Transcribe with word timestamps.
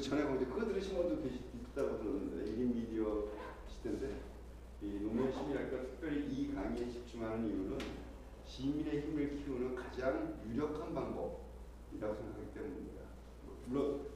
그 0.00 0.04
전에 0.08 0.24
거기 0.24 0.46
그거 0.46 0.64
들으신 0.64 0.96
분도 0.96 1.22
계시, 1.22 1.40
있다고 1.52 1.98
들었는데 1.98 2.50
1인 2.52 2.74
미디어 2.74 3.28
시대인데 3.68 4.22
이 4.80 4.98
노무현 5.02 5.30
시민학교가 5.30 5.82
특별히 5.82 6.24
이 6.24 6.54
강의에 6.54 6.88
집중하는 6.88 7.46
이유는 7.46 7.76
시민의 8.46 9.02
힘을 9.02 9.36
키우는 9.36 9.74
가장 9.74 10.40
유력한 10.48 10.94
방법이라고 10.94 12.14
생각하기 12.14 12.54
때문입니다. 12.54 13.02
물론 13.66 14.06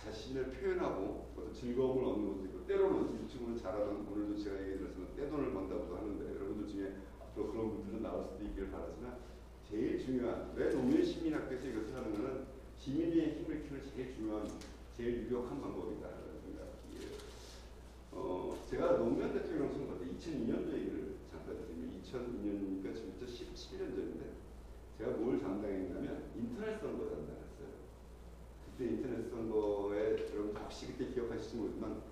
자신을 0.00 0.50
표현하고 0.50 1.32
어떤 1.36 1.52
즐거움을 1.52 2.04
얻는 2.04 2.28
것도 2.28 2.44
있고 2.44 2.64
때로는 2.64 3.24
유튜브를 3.24 3.58
잘하는 3.58 4.06
오늘도 4.06 4.40
제가 4.40 4.62
얘기 4.62 4.78
들었으면 4.78 5.08
떼돈을 5.16 5.52
번다고도 5.52 5.96
하는데 5.96 6.36
여러분들 6.36 6.68
중에 6.68 6.94
또 7.34 7.50
그런 7.50 7.68
분들은 7.68 8.00
나올 8.00 8.24
수도 8.24 8.44
있기를 8.44 8.70
바라지만 8.70 9.18
제일 9.68 9.98
중요한 9.98 10.52
왜 10.54 10.70
노무현 10.70 11.04
시민학교에서 11.04 11.66
이것을 11.66 11.96
하느냐는 11.96 12.46
시민의 12.78 13.40
힘을 13.40 13.64
키우는 13.64 13.82
제일 13.92 14.14
중요한 14.14 14.46
제일 14.96 15.24
유력한 15.26 15.60
방법이다라는 15.60 16.40
생각이에요. 16.40 17.18
어, 18.12 18.58
제가 18.68 18.98
노무현 18.98 19.32
대통령 19.32 19.72
선거 19.72 19.98
때 19.98 20.06
2002년도 20.06 20.72
얘기를 20.74 21.16
잠깐 21.30 21.56
드리면 21.66 22.02
2002년이니까 22.02 22.94
지금부터 22.94 23.26
17년 23.26 23.94
전인데 23.94 24.32
제가 24.98 25.12
뭘 25.12 25.40
담당했냐면 25.40 26.30
인터넷 26.36 26.78
선거 26.78 27.06
담당했어요. 27.06 27.68
그때 28.66 28.84
인터넷 28.84 29.30
선거에 29.30 30.30
여러분 30.34 30.56
혹시 30.56 30.86
그때 30.88 31.06
기억하실지 31.12 31.56
모르지만 31.56 32.02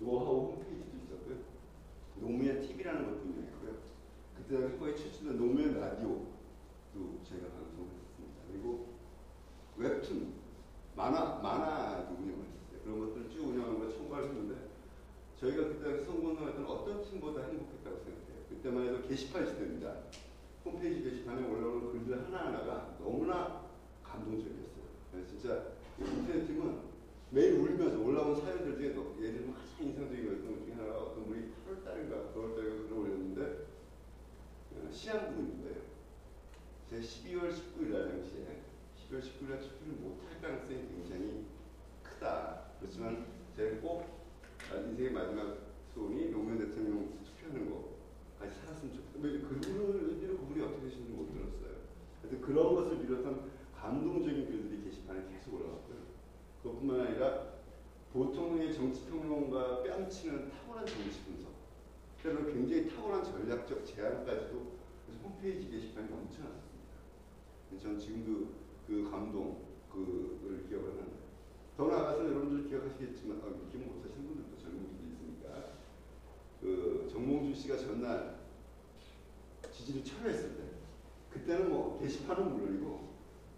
노하우 0.00 0.52
홈페이지도 0.52 0.96
있었고요. 0.96 1.36
노무현 2.16 2.60
TV라는 2.60 3.04
것도 3.06 3.24
있고요. 3.24 3.78
그때 4.36 4.56
한국에 4.56 4.94
최초된 4.96 5.38
노무현 5.38 5.80
라디오도 5.80 6.26
제가 7.24 7.48
방송을 7.48 7.90
했습니다. 8.02 8.42
그리고 8.50 8.88
웹툰, 9.76 10.34
만화, 10.96 11.40
만화도 11.40 12.14
운영을 12.14 12.44
했어요. 12.46 12.80
그런 12.82 12.98
것들을 13.00 13.30
쭉 13.30 13.48
운영하는 13.48 13.78
걸 13.78 13.92
총괄을 13.92 14.28
했는데 14.30 14.68
저희가 15.38 15.68
그때 15.68 16.04
선거는 16.04 16.42
팀보다 17.18 17.42
행복했다고 17.42 17.98
생각해요. 17.98 18.44
그때만 18.48 18.86
해도 18.86 19.02
게시판 19.06 19.46
시대입니다. 19.46 19.96
홈페이지 20.64 21.02
게시판에 21.02 21.46
올라오는 21.46 21.92
글들 21.92 22.26
하나하나가 22.26 22.96
너무나 22.98 23.66
감동적이었어요. 24.02 25.26
진짜 25.26 25.72
인터넷 25.98 26.46
팀은 26.46 26.88
매일 27.30 27.54
울면서 27.54 28.00
올라온 28.00 28.40
사연들 28.40 28.76
중에 28.76 28.86
예를 28.86 29.38
들면 29.38 29.54
가장 29.54 29.86
인상적인 29.86 30.26
것 30.26 30.64
중에 30.64 30.74
하나가 30.74 30.98
어떤 31.00 31.26
분이 31.26 31.52
8월달인가 31.66 32.34
9월달에 32.34 32.88
글을 32.88 32.92
올렸는데 32.92 33.66
시한부인데요. 34.90 35.88
제 36.88 37.00
12월 37.00 37.52
19일 37.52 37.92
날 37.92 38.08
당시에 38.08 38.62
12월 38.96 39.20
19일 39.20 39.48
날 39.50 39.60
투표를 39.60 39.94
못할 40.00 40.40
가능성이 40.40 40.88
굉장히 40.88 41.44
크다. 42.02 42.62
그렇지만 42.80 43.26
제가 43.56 43.80
꼭 43.80 44.06
인생의 44.74 45.12
마지막 45.12 45.67
소원이 45.98 46.30
노무현 46.30 46.58
대통령 46.58 47.18
투표하는 47.24 47.68
거까지 47.70 48.54
살았으면 48.60 48.94
좋겠다. 48.94 49.48
그분을 49.48 50.10
의지로 50.10 50.38
그분이 50.38 50.62
어떻게 50.64 50.82
되시는지 50.84 51.12
못 51.12 51.32
들었어요. 51.32 51.74
하여튼 52.22 52.40
그런 52.40 52.74
것을 52.74 53.00
비롯한 53.00 53.50
감동적인 53.74 54.46
글들이 54.46 54.84
게시판에 54.84 55.24
계속 55.28 55.54
올라왔고요. 55.54 55.96
그것뿐만 56.62 57.00
아니라 57.00 57.48
보통의 58.12 58.72
정치평론가 58.72 59.82
뺨치는 59.82 60.50
탁월한 60.50 60.86
정치 60.86 61.20
분석, 61.24 61.50
때로는 62.22 62.52
굉장히 62.52 62.88
탁월한 62.88 63.24
전략적 63.24 63.84
제안까지도 63.84 64.78
홈페이지 65.24 65.68
게시판이 65.70 66.08
넘쳐났습니다. 66.08 66.78
전 67.80 67.98
지금도 67.98 68.48
그 68.86 69.08
감동, 69.10 69.64
그를 69.92 70.64
기억을 70.68 70.90
하는데, 70.92 71.12
더 71.76 71.86
나아가서 71.86 72.24
여러분들 72.24 72.68
기억하시겠지만, 72.68 73.38
아, 73.38 73.42
기억 73.70 73.84
못하시는 73.84 74.26
분들도 74.26 74.58
젊은 74.58 74.78
분들이 74.86 75.10
있으니까, 75.12 75.74
그 76.60 77.06
정몽준 77.10 77.54
씨가 77.54 77.76
전날 77.76 78.38
지지를 79.70 80.02
철회했을 80.02 80.56
때, 80.56 80.62
그때는 81.30 81.68
뭐 81.70 81.98
게시판은 82.00 82.52
물론이고, 82.56 83.08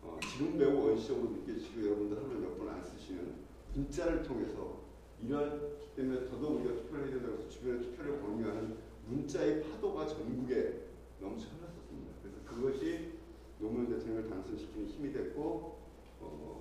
어, 0.03 0.19
지금 0.33 0.59
매우 0.59 0.87
원시적으로 0.89 1.31
느껴지시고 1.31 1.87
여러분들 1.87 2.17
하루에 2.19 2.41
몇 2.41 2.59
번 2.59 2.69
안 2.69 2.83
쓰시는 2.85 3.35
문자를 3.75 4.23
통해서 4.23 4.81
이러한 5.23 5.77
때문에 5.97 6.27
더더욱 6.27 6.61
우리가 6.61 6.75
투표를 6.81 7.05
해야 7.05 7.15
된다고 7.15 7.39
해서 7.39 7.49
주변에 7.49 7.81
투표를 7.81 8.21
권유하는 8.21 8.77
문자의 9.07 9.63
파도가 9.63 10.07
전국에 10.07 10.87
넘쳐 11.21 11.47
흘렀었습니다. 11.49 12.13
그래서 12.23 12.39
그것이 12.45 13.13
노무현 13.59 13.89
대통령을 13.91 14.31
당선시키는 14.31 14.87
힘이 14.89 15.13
됐고, 15.13 15.79
어, 16.21 16.59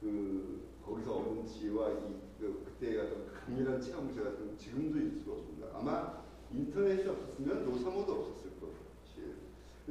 그, 0.00 0.62
거기서 0.84 1.16
얻은 1.16 1.46
지혜와 1.46 1.90
이, 1.90 2.16
그, 2.38 2.62
그때 2.64 3.00
어떤 3.00 3.26
강렬한 3.32 3.80
체험을 3.80 4.14
제가 4.14 4.32
지금도 4.56 4.98
잊을 4.98 5.16
수가 5.16 5.32
없습니다. 5.32 5.68
아마 5.72 6.24
인터넷이 6.52 7.08
없었으면 7.08 7.64
노사모도 7.64 8.12
없었을 8.12 8.50
것이에요. 8.60 9.34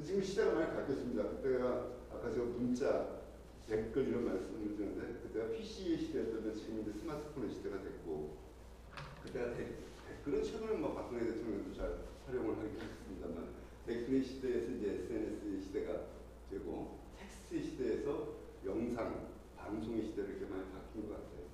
지금 0.01 0.21
시대가 0.21 0.53
많이 0.53 0.73
바뀌었습니다. 0.73 1.23
그때가 1.23 1.87
아까 2.11 2.31
제가 2.31 2.45
문자, 2.45 3.23
댓글 3.67 4.07
이런 4.07 4.25
말씀을 4.25 4.75
드렸는데 4.75 5.22
그때가 5.33 5.49
PC 5.49 5.97
시대였다면 5.97 6.53
지금 6.53 6.81
이제 6.81 6.93
스마트폰의 6.93 7.49
시대가 7.49 7.81
됐고 7.81 8.37
그때가 9.23 9.55
데, 9.55 9.79
댓글은 10.07 10.43
최근에 10.43 10.77
뭐 10.77 10.93
박근혜 10.93 11.25
대통령도 11.25 11.73
잘 11.73 12.05
활용을 12.27 12.55
하긴 12.57 12.79
했습니다만 12.79 13.49
댓글 13.87 14.23
시대에서 14.23 14.73
이제 14.73 14.91
SNS 14.91 15.59
시대가 15.59 16.05
되고 16.51 16.99
텍스트 17.17 17.63
시대에서 17.63 18.35
영상, 18.63 19.31
방송의 19.57 20.05
시대로 20.05 20.29
이렇게 20.29 20.45
많이 20.45 20.65
바뀐 20.71 21.09
것 21.09 21.15
같아요. 21.15 21.47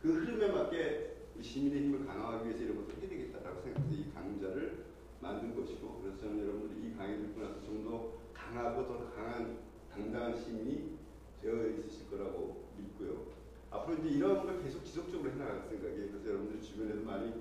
그 0.00 0.14
흐름에 0.14 0.48
맞게 0.48 1.16
시민의 1.38 1.82
힘을 1.82 2.06
강화하기 2.06 2.48
위해서 2.48 2.64
이런 2.64 2.78
것을 2.78 3.02
해야 3.02 3.08
되겠다라고 3.10 3.60
생각해서 3.60 3.94
이 3.94 4.12
강좌를 4.14 4.86
만든 5.20 5.54
것이고 5.54 6.00
그래서 6.00 6.18
저는 6.20 6.40
여러분들이 6.40 6.88
이 6.88 6.96
강의 6.96 7.18
듣고 7.18 7.42
나서 7.42 7.60
좀 7.60 7.84
더 7.84 8.16
강하고 8.32 8.86
더 8.86 9.10
강한 9.14 9.58
당당한 9.90 10.34
시민이 10.34 10.96
되어 11.42 11.68
있으실 11.68 12.08
거라고 12.10 12.65
믿고요. 12.82 13.26
앞으로 13.70 13.98
이제 13.98 14.08
이런 14.10 14.44
걸 14.44 14.62
계속 14.62 14.84
지속적으로 14.84 15.30
해나갈 15.30 15.62
생각이에요. 15.62 16.12
그래서 16.12 16.28
여러분들 16.28 16.60
주변에도 16.60 17.02
많이 17.02 17.32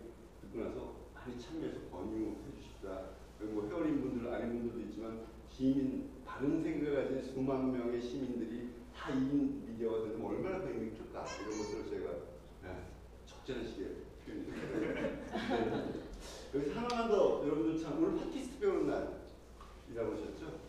듣고 0.41 0.63
나서 0.63 0.95
많이 1.13 1.39
참여해서 1.39 1.89
권유해 1.91 2.35
주십사. 2.57 3.15
뭐 3.39 3.67
회원인 3.67 4.01
분들, 4.01 4.33
아닌 4.33 4.59
분들도 4.59 4.79
있지만 4.89 5.25
시민, 5.47 6.09
다른 6.25 6.61
생각을 6.63 6.95
가진 6.95 7.21
수만 7.21 7.71
명의 7.71 8.01
시민들이 8.01 8.69
다 8.95 9.11
2인 9.11 9.67
미디어가 9.67 10.03
되면 10.03 10.25
얼마나 10.25 10.59
더 10.59 10.67
클까 11.15 11.25
이런 11.41 11.57
것들을 11.57 11.89
제가 11.89 12.13
네, 12.63 12.87
적절한 13.25 13.65
시기에 13.65 13.87
표현했습니다. 14.25 16.05
여기서 16.55 16.79
하나만 16.79 17.09
더 17.09 17.43
여러분들 17.45 17.81
참 17.81 17.97
오늘 18.03 18.17
팟캐스트 18.17 18.59
배우는 18.59 18.87
날이라고 18.87 20.13
하셨죠? 20.13 20.64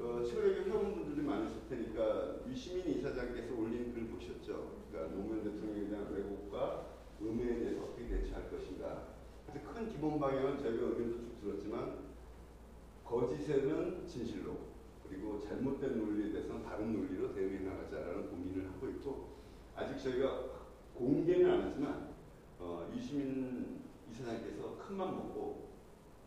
어, 0.00 0.22
최근에 0.24 0.64
회원분들이 0.64 1.26
많으실 1.26 1.68
테니까 1.68 2.46
유시민 2.48 2.88
이사장께서 2.88 3.52
올린 3.54 3.92
글 3.92 4.06
보셨죠? 4.06 4.82
그러니까 4.90 5.14
노무현 5.14 5.42
대통령에 5.42 5.88
대한 5.88 6.12
왜곡과 6.12 6.86
음해에 7.20 7.58
대해서 7.58 7.82
어떻게 7.82 8.06
대처할 8.08 8.48
것인가. 8.48 9.08
그래서 9.46 9.72
큰 9.72 9.88
기본 9.88 10.20
방향은 10.20 10.58
저희가 10.58 10.86
의견도 10.86 11.18
쭉 11.18 11.40
들었지만 11.40 11.98
거짓에는 13.04 14.06
진실로 14.06 14.68
그리고 15.08 15.40
잘못된 15.40 15.98
논리에 15.98 16.32
대해서는 16.32 16.62
다른 16.62 16.92
논리로 16.92 17.34
대응해 17.34 17.60
나가자라는 17.60 18.30
고민을 18.30 18.68
하고 18.68 18.88
있고 18.90 19.38
아직 19.74 19.98
저희가 19.98 20.58
공개는 20.94 21.50
안 21.50 21.62
하지만 21.62 22.14
어, 22.60 22.88
유시민 22.94 23.80
이사장께서 24.10 24.76
큰맘 24.78 25.16
먹고 25.16 25.70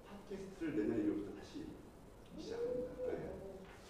팟캐스트를 0.07 0.75
내년 0.75 1.05
1월부터 1.05 1.37
다시 1.37 1.67
시작합니다. 2.37 2.91
네. 3.07 3.40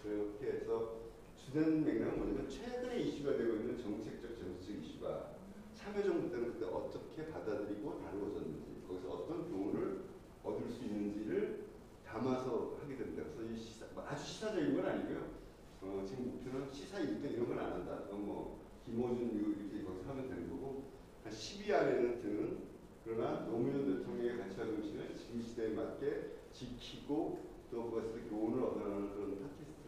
그렇게 0.01 0.57
해서 0.57 1.01
주된 1.35 1.83
맥락은 1.83 2.17
뭐냐면 2.17 2.49
최근에 2.49 2.99
이슈가 3.01 3.37
되고 3.37 3.55
있는 3.55 3.77
정책적 3.77 4.37
정치적 4.37 4.83
이슈가 4.83 5.31
참여정부 5.73 6.29
때는 6.31 6.53
그때 6.53 6.65
어떻게 6.65 7.27
받아들이고 7.29 8.01
다루어졌는지 8.01 8.83
거기서 8.87 9.09
어떤 9.09 9.49
교훈을 9.51 10.01
얻을 10.43 10.69
수 10.69 10.83
있는지를 10.85 11.65
담아서 12.05 12.77
하게 12.81 12.97
됩니다. 12.97 13.23
그래서 13.35 13.53
이 13.53 13.57
시사, 13.57 13.85
뭐 13.93 14.03
아주 14.07 14.23
시사적인 14.23 14.75
건 14.75 14.85
아니고요. 14.85 15.41
어, 15.81 16.05
지금 16.07 16.25
목표는 16.31 16.71
시사 16.71 16.99
1등 16.99 17.31
이런 17.31 17.47
건 17.47 17.57
안 17.59 17.71
한다. 17.73 18.01
뭐 18.11 18.59
김호준 18.85 19.31
이렇게 19.31 19.83
거기서 19.85 20.09
하면 20.09 20.29
되는 20.29 20.49
거고 20.49 20.91
한 21.23 21.31
10위 21.31 21.71
안에는 21.71 22.21
드는 22.21 22.57
그러나 23.03 23.45
노무현 23.47 23.99
대통령의 23.99 24.37
가치와 24.37 24.65
정신을 24.67 25.15
지금 25.15 25.41
시대에 25.41 25.69
맞게 25.69 26.37
지키고 26.51 27.39
또 27.71 27.89
그것에서 27.89 28.29
교훈을 28.29 28.61
얻어가는 28.63 29.13
그런 29.13 29.39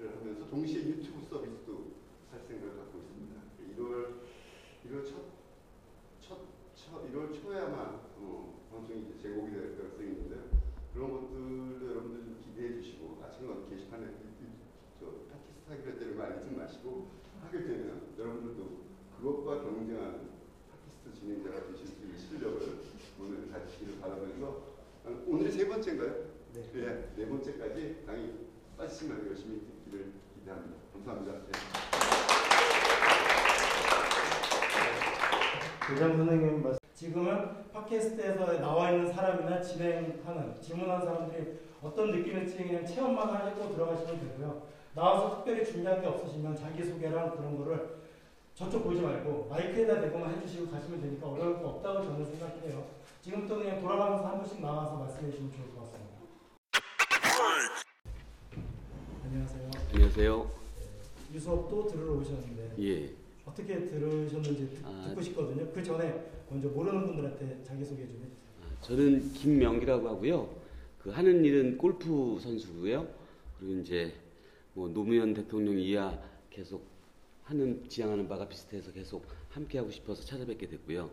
네, 0.03 0.09
를 0.09 0.17
하면서 0.19 0.49
동시에 0.49 0.83
유튜브 0.83 1.23
서비스도 1.23 1.93
살 2.29 2.41
생각을 2.41 2.75
갖고 2.75 2.99
있습니다. 2.99 3.39
1월 3.71 4.19
1월 4.83 5.05
첫, 5.05 5.31
첫, 6.19 6.39
첫 6.75 7.09
1월 7.09 7.33
초야만, 7.33 8.01
어, 8.17 8.67
방송이 8.69 9.17
제공이 9.17 9.51
될 9.51 9.77
가능성이 9.77 10.09
있는데 10.09 10.49
그런 10.93 11.09
것들도 11.09 11.89
여러분들 11.89 12.23
좀 12.25 12.37
기대해 12.43 12.73
주시고 12.73 13.23
아침에 13.23 13.47
게시판에 13.69 14.07
저 14.99 15.05
팟캐스트 15.31 15.71
하기로 15.71 15.91
했다는 15.93 16.17
거 16.17 16.23
알리지 16.23 16.53
마시고 16.53 17.07
하게 17.39 17.63
되면 17.63 18.13
여러분들도 18.19 18.83
그것과 19.17 19.63
경쟁하는 19.63 20.31
팟캐스트 20.67 21.13
진행자가 21.17 21.67
되실 21.67 21.87
수 21.87 22.01
있는 22.01 22.17
실력을 22.17 22.59
오늘 23.21 23.49
가지시기를 23.49 24.01
바라면서 24.01 24.73
아, 25.05 25.23
오늘이 25.27 25.49
세 25.49 25.65
번째인가요? 25.65 26.33
네. 26.55 26.71
네, 26.73 27.13
네 27.15 27.25
번째까지 27.25 28.03
강의 28.05 28.33
빠지지 28.77 29.07
말고 29.07 29.27
열심히 29.27 29.72
듣기를 29.93 30.13
기대합니다. 30.35 30.77
감사합니다. 30.93 31.33
네. 31.33 31.51
교장 35.87 36.17
선생님 36.17 36.63
말씀. 36.63 36.79
지금은 36.95 37.71
팟캐스트에서 37.71 38.59
나와 38.59 38.91
있는 38.91 39.11
사람이나 39.11 39.61
진행하는 39.61 40.59
질문하는 40.61 41.05
사람들이 41.05 41.59
어떤 41.81 42.11
느낌일지 42.11 42.57
그냥 42.57 42.85
체험만 42.85 43.27
하고 43.29 43.73
들어가시면 43.73 44.19
되고요. 44.19 44.63
나와서 44.95 45.37
특별히 45.37 45.65
준비한 45.65 46.01
게 46.01 46.07
없으시면 46.07 46.55
자기 46.55 46.83
소개랑 46.83 47.35
그런 47.35 47.57
거를 47.57 48.03
저쪽 48.53 48.83
보지 48.83 49.01
말고 49.01 49.47
마이크에다 49.49 49.99
대고만 50.01 50.35
해주시고 50.35 50.71
가시면 50.71 51.01
되니까 51.01 51.27
어려울 51.27 51.61
거 51.61 51.69
없다고 51.69 52.03
저는 52.03 52.25
생각해요. 52.25 52.85
지금부터 53.21 53.57
그냥 53.57 53.81
돌아가면서 53.81 54.27
한 54.27 54.37
분씩 54.39 54.61
나와서 54.61 54.95
말씀해 54.97 55.31
주시면 55.31 55.51
좋을 55.51 55.67
것. 55.67 55.72
안녕하세요. 55.72 55.72
안녕하세요. 59.93 60.51
이 61.35 61.39
수업 61.39 61.69
또 61.69 61.87
들으러 61.87 62.13
오셨는데 62.13 62.75
예. 62.79 63.13
어떻게 63.45 63.85
들으셨는지 63.85 64.69
듣, 64.71 64.85
아. 64.85 65.05
듣고 65.09 65.21
싶거든요. 65.21 65.71
그 65.71 65.83
전에 65.83 66.31
먼저 66.49 66.67
모르는 66.69 67.05
분들한테 67.05 67.63
자기 67.63 67.83
소개 67.85 68.01
좀 68.07 68.15
해주세요. 68.15 68.27
아, 68.61 68.81
저는 68.81 69.33
김명기라고 69.33 70.07
하고요. 70.09 70.49
그 70.99 71.09
하는 71.09 71.43
일은 71.43 71.77
골프 71.77 72.39
선수고요. 72.41 73.07
그리고 73.59 73.81
이제 73.81 74.13
뭐 74.73 74.87
노무현 74.89 75.33
대통령 75.33 75.77
이하 75.79 76.17
계속 76.49 76.85
하는 77.43 77.87
지향하는 77.87 78.27
바가 78.27 78.47
비슷해서 78.47 78.91
계속 78.91 79.25
함께 79.49 79.77
하고 79.77 79.91
싶어서 79.91 80.23
찾아뵙게 80.23 80.67
됐고요. 80.67 81.09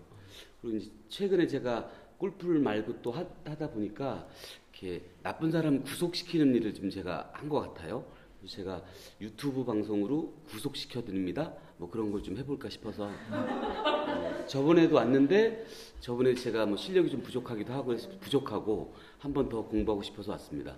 그리고 0.62 0.76
이제 0.78 0.90
최근에 1.08 1.46
제가 1.46 1.90
골프를 2.18 2.60
말고 2.60 3.02
또 3.02 3.10
하, 3.10 3.26
다 3.44 3.70
보니까 3.70 4.28
이렇게 4.72 5.02
나쁜 5.22 5.50
사람 5.50 5.82
구속시키는 5.82 6.54
일을 6.54 6.72
좀 6.74 6.88
제가 6.88 7.30
한 7.34 7.48
것 7.48 7.60
같아요. 7.60 8.04
제가 8.46 8.82
유튜브 9.20 9.64
방송으로 9.64 10.32
구속시켜 10.48 11.02
드립니다. 11.04 11.52
뭐 11.76 11.90
그런 11.90 12.10
걸 12.10 12.22
좀 12.22 12.36
해볼까 12.36 12.68
싶어서 12.68 13.04
어, 13.06 14.46
저번에도 14.46 14.96
왔는데 14.96 15.66
저번에 16.00 16.34
제가 16.34 16.66
뭐 16.66 16.76
실력이 16.76 17.10
좀 17.10 17.22
부족하기도 17.22 17.72
하고 17.72 17.96
부족하고 18.20 18.94
한 19.18 19.32
번 19.32 19.48
더 19.48 19.62
공부하고 19.62 20.02
싶어서 20.02 20.32
왔습니다. 20.32 20.74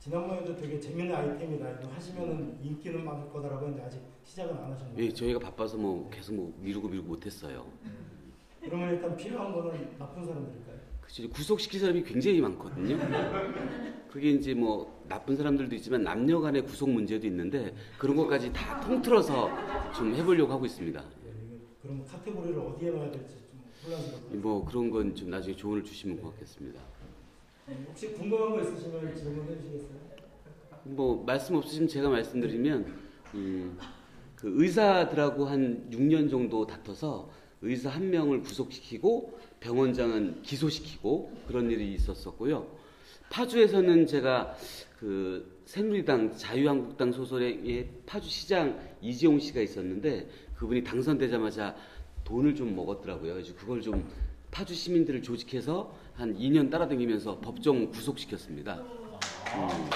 지난번에도 0.00 0.54
되게 0.56 0.78
재밌는 0.78 1.14
아이템이다. 1.14 1.70
이거 1.80 1.88
하시면은 1.94 2.58
인기는 2.62 3.02
많을 3.04 3.30
거다라고 3.32 3.66
했는데 3.66 3.86
아직 3.86 4.00
시작은 4.24 4.54
안 4.56 4.72
하셨나요? 4.72 4.94
예, 4.98 5.10
저희가 5.12 5.38
바빠서 5.38 5.78
뭐 5.78 6.08
계속 6.10 6.34
뭐 6.34 6.52
미루고 6.60 6.88
미루고 6.88 7.08
못했어요. 7.08 7.66
그러면 8.60 8.94
일단 8.94 9.16
필요한 9.16 9.52
거는 9.52 9.98
나쁜 9.98 10.24
사람들일까요? 10.26 10.73
그치 11.04 11.26
구속시킬 11.28 11.80
사람이 11.80 12.02
굉장히 12.04 12.40
많거든요. 12.40 12.98
그게 14.10 14.30
이제 14.30 14.54
뭐 14.54 15.02
나쁜 15.08 15.36
사람들도 15.36 15.74
있지만 15.76 16.02
남녀 16.02 16.40
간의 16.40 16.64
구속 16.64 16.88
문제도 16.90 17.26
있는데 17.26 17.74
그런 17.98 18.16
것까지 18.16 18.52
다 18.52 18.80
통틀어서 18.80 19.50
좀 19.96 20.14
해보려고 20.14 20.52
하고 20.52 20.64
있습니다. 20.66 21.04
그럼 21.82 22.04
카테고리를 22.06 22.58
어디에 22.58 22.90
넣어야 22.90 23.10
될지 23.10 23.34
좀 23.50 23.60
혼란스럽고. 23.84 24.36
뭐 24.36 24.64
그런 24.64 24.90
건 24.90 25.14
좀 25.14 25.30
나중에 25.30 25.54
조언을 25.56 25.84
주시면 25.84 26.18
고맙겠습니다. 26.18 26.80
혹시 27.88 28.12
궁금한 28.12 28.50
거 28.52 28.60
있으시면 28.62 29.14
질문해 29.16 29.56
주시겠어요? 29.60 30.04
뭐 30.84 31.22
말씀 31.24 31.56
없으시면 31.56 31.88
제가 31.88 32.08
말씀드리면 32.10 32.94
음, 33.34 33.78
그 34.36 34.52
의사들하고 34.62 35.46
한 35.46 35.88
6년 35.90 36.30
정도 36.30 36.66
다퉈서 36.66 37.30
의사 37.62 37.88
한 37.90 38.10
명을 38.10 38.42
구속시키고 38.42 39.33
병원장은 39.68 40.42
기소시키고 40.42 41.32
그런 41.48 41.70
일이 41.70 41.94
있었었고요. 41.94 42.66
파주에서는 43.30 44.06
제가 44.06 44.54
그 45.00 45.60
새누리당 45.64 46.36
자유한국당 46.36 47.10
소속의 47.12 47.88
파주 48.04 48.28
시장 48.28 48.78
이재용 49.00 49.40
씨가 49.40 49.62
있었는데 49.62 50.28
그분이 50.56 50.84
당선되자마자 50.84 51.74
돈을 52.24 52.54
좀 52.54 52.76
먹었더라고요. 52.76 53.32
그래서 53.32 53.54
그걸 53.56 53.80
좀 53.80 54.06
파주 54.50 54.74
시민들을 54.74 55.22
조직해서 55.22 55.92
한 56.14 56.36
2년 56.36 56.70
따라다니면서 56.70 57.40
법정 57.40 57.90
구속시켰습니다. 57.90 58.74
음. 58.76 59.90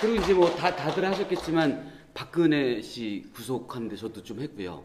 그리고 0.00 0.22
이제 0.22 0.32
뭐 0.34 0.54
다 0.54 0.74
다들 0.74 1.04
하셨겠지만 1.04 1.90
박근혜 2.14 2.80
씨 2.80 3.24
구속하는데 3.34 3.96
저도 3.96 4.22
좀 4.22 4.40
했고요. 4.40 4.84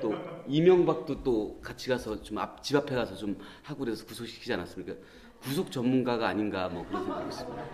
또 0.00 0.14
이명박도 0.46 1.22
또 1.22 1.60
같이 1.60 1.88
가서 1.88 2.22
좀앞집 2.22 2.76
앞에 2.76 2.94
가서 2.94 3.16
좀 3.16 3.38
하고 3.62 3.80
그래서 3.80 4.04
구속시키지 4.06 4.52
않았습니까? 4.52 4.94
구속 5.40 5.70
전문가가 5.70 6.28
아닌가 6.28 6.68
뭐 6.68 6.86
그런 6.86 7.04
생각이 7.04 7.28
있습니다. 7.28 7.64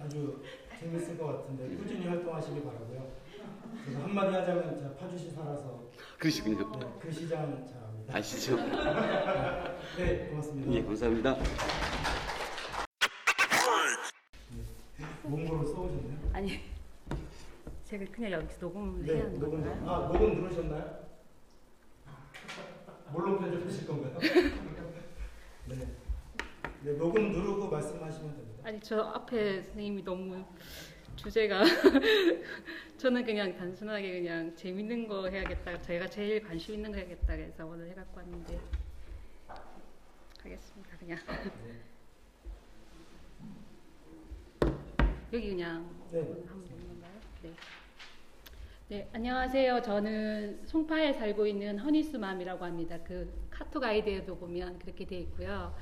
아주 0.00 0.42
재밌을 0.78 1.18
것 1.18 1.26
같은데 1.26 1.76
꾸준히 1.76 2.06
활동하시기 2.06 2.62
바라고요. 2.62 3.10
그래서 3.84 4.02
한마디 4.02 4.34
하자면 4.36 4.78
제가 4.78 4.94
파주시 4.94 5.30
살아서 5.30 5.88
그러시군요. 6.18 6.70
네, 6.78 6.86
그 7.00 7.12
시장 7.12 7.66
잘 7.66 7.82
압니다. 7.82 8.16
아시죠? 8.16 8.56
네, 9.96 10.28
고맙습니다. 10.28 10.72
예, 10.72 10.82
감사합니다. 10.84 11.36
몽골을 15.24 15.66
써오셨네요. 15.66 16.30
아니 16.32 16.60
제가 17.88 18.04
그냥 18.12 18.32
여기서 18.32 18.66
녹음을 18.66 19.02
네, 19.06 19.14
해야 19.14 19.24
하는 19.24 19.38
녹음. 19.38 19.62
건가요? 19.62 19.90
아, 19.90 20.08
녹음 20.12 20.34
누르셨나요? 20.34 21.08
뭘로 23.10 23.38
편집하실 23.40 23.86
건가요? 23.86 24.18
네. 25.64 25.96
네, 26.82 26.92
녹음 26.98 27.32
누르고 27.32 27.70
말씀하시면 27.70 28.36
됩니다. 28.36 28.62
아니 28.68 28.78
저 28.80 29.00
앞에 29.00 29.62
선생님이 29.62 30.04
너무 30.04 30.44
주제가 31.16 31.64
저는 32.98 33.24
그냥 33.24 33.56
단순하게 33.56 34.20
그냥 34.20 34.54
재밌는 34.54 35.08
거 35.08 35.26
해야겠다 35.26 35.80
제가 35.80 36.08
제일 36.08 36.42
관심 36.42 36.74
있는 36.74 36.92
거 36.92 36.98
해야겠다 36.98 37.36
그래서 37.36 37.66
오늘 37.66 37.88
해갖고 37.88 38.18
왔는데 38.20 38.60
하겠습니다 40.42 40.96
그냥 40.98 41.18
여기 45.32 45.48
그냥 45.48 45.88
네. 46.12 46.20
하면 46.20 46.64
되는 46.66 46.86
건가요? 46.88 47.12
네. 47.42 47.50
네, 48.90 49.06
안녕하세요. 49.12 49.82
저는 49.82 50.60
송파에 50.64 51.12
살고 51.12 51.46
있는 51.46 51.78
허니스맘이라고 51.78 52.64
합니다. 52.64 52.96
그 53.04 53.30
카톡 53.50 53.84
아이디에도 53.84 54.34
보면 54.38 54.78
그렇게 54.78 55.04
돼 55.04 55.18
있고요. 55.18 55.74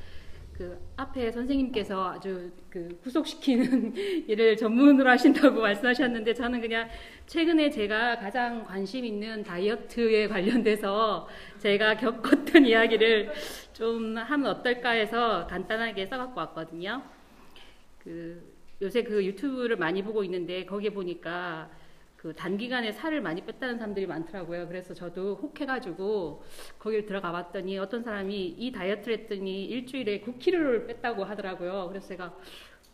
그 0.53 0.77
앞에 0.97 1.31
선생님께서 1.31 2.15
아주 2.15 2.51
그 2.69 2.99
구속시키는 3.05 3.95
일을 4.27 4.57
전문으로 4.57 5.09
하신다고 5.09 5.61
말씀하셨는데 5.61 6.35
저는 6.35 6.61
그냥 6.61 6.89
최근에 7.27 7.71
제가 7.71 8.19
가장 8.19 8.65
관심 8.65 9.05
있는 9.05 9.45
다이어트에 9.45 10.27
관련돼서 10.27 11.29
제가 11.61 11.99
겪었던 11.99 12.67
이야기를 12.67 13.33
좀 13.73 14.17
하면 14.17 14.51
어떨까 14.51 14.91
해서 14.91 15.47
간단하게 15.47 16.07
써갖고 16.07 16.41
왔거든요. 16.41 17.05
그 18.01 18.53
요새 18.83 19.05
그 19.05 19.25
유튜브를 19.25 19.77
많이 19.77 20.03
보고 20.03 20.25
있는데 20.25 20.65
거기에 20.65 20.91
보니까 20.91 21.71
그 22.27 22.35
단기간에 22.35 22.91
살을 22.91 23.21
많이 23.21 23.41
뺐다는 23.41 23.79
사람들이 23.79 24.05
많더라고요. 24.09 24.67
그래서 24.67 24.93
저도 24.93 25.37
혹해가지고 25.37 26.43
거기를 26.77 27.07
들어가 27.07 27.31
봤더니 27.31 27.79
어떤 27.79 28.03
사람이 28.03 28.57
이 28.59 28.73
다이어트를 28.73 29.19
했더니 29.19 29.67
일주일에 29.67 30.23
9kg를 30.23 30.89
뺐다고 30.89 31.23
하더라고요. 31.23 31.87
그래서 31.89 32.09
제가 32.09 32.37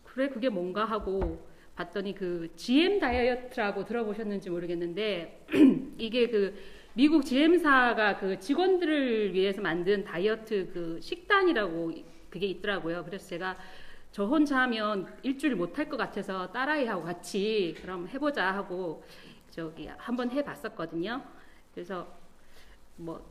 그래 0.05 0.29
그게 0.29 0.51
뭔가 0.51 0.85
하고 0.85 1.47
봤더니 1.77 2.15
그 2.15 2.51
GM 2.57 3.01
다이어트라고 3.01 3.87
들어보셨는지 3.87 4.51
모르겠는데 4.51 5.47
이게 5.97 6.29
그 6.29 6.55
미국 6.93 7.25
GM사가 7.25 8.19
그 8.19 8.39
직원들을 8.39 9.33
위해서 9.33 9.63
만든 9.63 10.05
다이어트 10.05 10.69
그 10.75 10.99
식단이라고 11.01 11.91
그게 12.29 12.49
있더라고요. 12.49 13.03
그래서 13.07 13.27
제가 13.29 13.57
저 14.13 14.27
혼자 14.27 14.59
하면 14.61 15.07
일주일 15.23 15.57
못할 15.57 15.89
것 15.89 15.97
같아서 15.97 16.53
딸아이하고 16.53 17.03
같이 17.03 17.75
그럼 17.81 18.07
해보자 18.09 18.53
하고 18.53 19.03
저기 19.53 19.87
한번 19.99 20.31
해봤었거든요. 20.31 21.23
그래서 21.75 22.09
뭐 22.97 23.23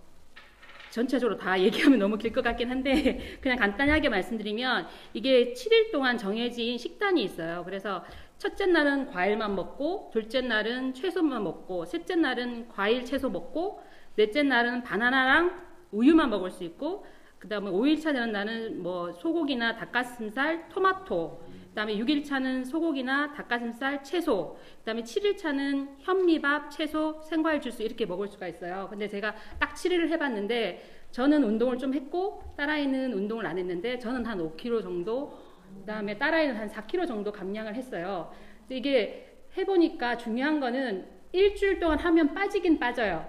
전체적으로 0.92 1.38
다 1.38 1.60
얘기하면 1.60 2.00
너무 2.00 2.18
길 2.18 2.32
것 2.32 2.44
같긴 2.44 2.70
한데 2.70 3.38
그냥 3.42 3.58
간단하게 3.58 4.10
말씀드리면 4.10 4.88
이게 5.13 5.54
7일 5.54 5.92
동안 5.92 6.18
정해진 6.18 6.78
식단이 6.78 7.24
있어요. 7.24 7.63
그래서 7.66 8.06
첫째 8.38 8.66
날은 8.68 9.08
과일만 9.12 9.56
먹고 9.56 10.10
둘째 10.13 10.42
날은 10.42 10.94
채소만 10.94 11.44
먹고 11.44 11.86
셋째 11.86 12.16
날은 12.16 12.70
과일 12.70 13.04
채소 13.04 13.30
먹고 13.30 13.82
넷째 14.16 14.44
날은 14.44 14.84
바나나랑 14.84 15.60
우유만 15.92 16.30
먹을 16.30 16.51
수 16.51 16.63
있고 16.63 17.06
그 17.40 17.48
다음에 17.48 17.72
5일차 17.72 18.13
되는 18.13 18.32
날은 18.32 18.84
뭐 18.84 19.12
소고기나 19.13 19.75
닭가슴살, 19.75 20.70
토마토. 20.70 21.42
그 21.72 21.75
다음에 21.75 21.96
6일차는 21.96 22.66
소고기나 22.66 23.32
닭가슴살, 23.32 24.04
채소. 24.04 24.58
그 24.80 24.86
다음에 24.86 25.04
7일차는 25.04 25.88
현미밥, 26.00 26.70
채소, 26.70 27.22
생과일 27.24 27.62
주스 27.62 27.82
이렇게 27.82 28.06
먹을 28.06 28.28
수가 28.28 28.50
있어요. 28.50 28.88
근데 28.90 29.08
제가 29.08 29.34
딱 29.58 29.74
7일을 29.74 30.10
해봤는데 30.10 31.06
저는 31.12 31.44
운동을 31.44 31.78
좀 31.78 31.94
했고 31.94 32.44
딸아이는 32.58 33.13
운동을 33.13 33.46
안 33.46 33.58
했는데 33.58 33.98
저는 34.00 34.25
한 34.25 34.38
5kg 34.40 34.82
정도 34.84 35.40
그 35.80 35.86
다음에 35.86 36.18
딸아이는 36.18 36.58
한 36.58 36.70
4kg 36.70 37.08
정도 37.08 37.32
감량을 37.32 37.74
했어요. 37.75 38.34
이게 38.68 39.38
해보니까 39.58 40.18
중요한 40.18 40.60
거는 40.60 41.06
일주일 41.32 41.80
동안 41.80 41.98
하면 42.00 42.34
빠지긴 42.34 42.80
빠져요. 42.80 43.25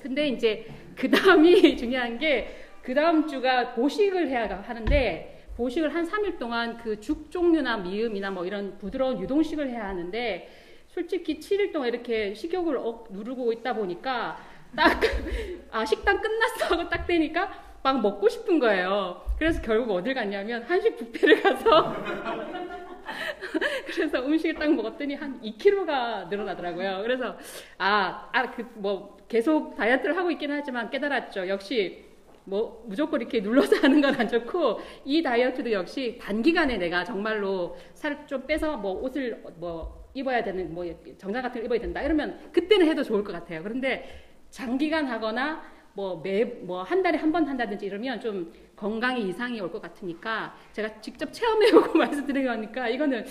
근데 0.00 0.28
이제 0.28 0.66
그 0.96 1.10
다음이 1.10 1.76
중요한 1.76 2.18
게 2.18 2.66
그 2.88 2.94
다음 2.94 3.26
주가 3.26 3.74
보식을 3.74 4.28
해야 4.28 4.48
하는데 4.62 5.37
보식을 5.58 5.92
한 5.94 6.06
3일 6.08 6.38
동안 6.38 6.78
그 6.78 7.00
죽 7.00 7.30
종류나 7.30 7.78
미음이나 7.78 8.30
뭐 8.30 8.46
이런 8.46 8.78
부드러운 8.78 9.20
유동식을 9.20 9.68
해야 9.68 9.88
하는데 9.88 10.48
솔직히 10.88 11.38
7일 11.40 11.72
동안 11.72 11.88
이렇게 11.88 12.32
식욕을 12.32 12.76
억 12.76 13.08
누르고 13.10 13.52
있다 13.52 13.74
보니까 13.74 14.38
딱 14.76 15.00
아 15.70 15.84
식단 15.84 16.20
끝났어 16.20 16.74
하고 16.74 16.88
딱 16.88 17.06
되니까 17.06 17.50
막 17.82 18.00
먹고 18.00 18.28
싶은 18.28 18.58
거예요. 18.58 19.24
그래서 19.38 19.60
결국 19.62 19.92
어딜 19.92 20.14
갔냐면 20.14 20.62
한식 20.62 20.96
뷔페를 20.96 21.42
가서 21.42 21.94
그래서 23.86 24.18
음식을 24.24 24.54
딱 24.54 24.72
먹었더니 24.74 25.14
한 25.14 25.40
2kg가 25.40 26.28
늘어나더라고요. 26.28 27.00
그래서 27.02 27.36
아, 27.78 28.28
아, 28.32 28.50
그 28.50 28.64
뭐 28.74 29.16
계속 29.28 29.76
다이어트를 29.76 30.16
하고 30.16 30.30
있긴 30.30 30.50
하지만 30.50 30.88
깨달았죠. 30.90 31.48
역시 31.48 32.04
뭐 32.48 32.84
무조건 32.86 33.20
이렇게 33.20 33.40
눌러서 33.40 33.76
하는 33.84 34.00
건 34.00 34.14
안 34.18 34.26
좋고 34.26 34.80
이 35.04 35.22
다이어트도 35.22 35.70
역시 35.72 36.18
단기간에 36.20 36.78
내가 36.78 37.04
정말로 37.04 37.76
살 37.94 38.26
좀 38.26 38.46
빼서 38.46 38.76
뭐 38.78 38.92
옷을 39.02 39.42
뭐 39.58 40.08
입어야 40.14 40.42
되는 40.42 40.72
뭐 40.74 40.84
정장 41.18 41.42
같은 41.42 41.60
걸 41.60 41.66
입어야 41.66 41.78
된다 41.80 42.02
이러면 42.02 42.50
그때는 42.52 42.86
해도 42.88 43.02
좋을 43.02 43.22
것 43.22 43.32
같아요. 43.32 43.62
그런데 43.62 44.24
장기간 44.50 45.06
하거나 45.06 45.62
뭐 45.94 46.22
매 46.22 46.44
뭐 46.66 46.82
한 46.82 47.02
달에 47.02 47.18
한 47.18 47.30
번 47.32 47.46
한다든지 47.46 47.86
이러면 47.86 48.20
좀 48.20 48.52
건강에 48.76 49.20
이상이 49.20 49.60
올 49.60 49.70
것 49.70 49.80
같으니까 49.82 50.54
제가 50.72 51.00
직접 51.00 51.32
체험해보고 51.32 51.96
말씀드린 51.98 52.46
거니까 52.46 52.88
이거는 52.88 53.24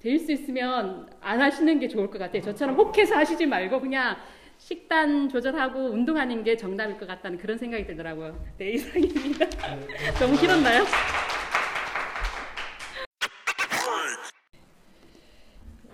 될 0.00 0.18
수 0.18 0.32
있으면 0.32 1.08
안 1.20 1.40
하시는 1.40 1.78
게 1.78 1.86
좋을 1.88 2.08
것 2.10 2.18
같아요. 2.18 2.42
저처럼 2.42 2.74
혹해서 2.76 3.14
하시지 3.16 3.46
말고 3.46 3.80
그냥 3.80 4.16
식단 4.60 5.30
조절하고 5.30 5.78
운동하는 5.90 6.44
게 6.44 6.54
정답일 6.54 6.98
것 6.98 7.06
같다는 7.08 7.38
그런 7.38 7.56
생각이 7.56 7.86
들더라고요. 7.86 8.38
네, 8.58 8.72
이상입니다. 8.72 9.46
너무 10.20 10.38
길었나요? 10.38 10.84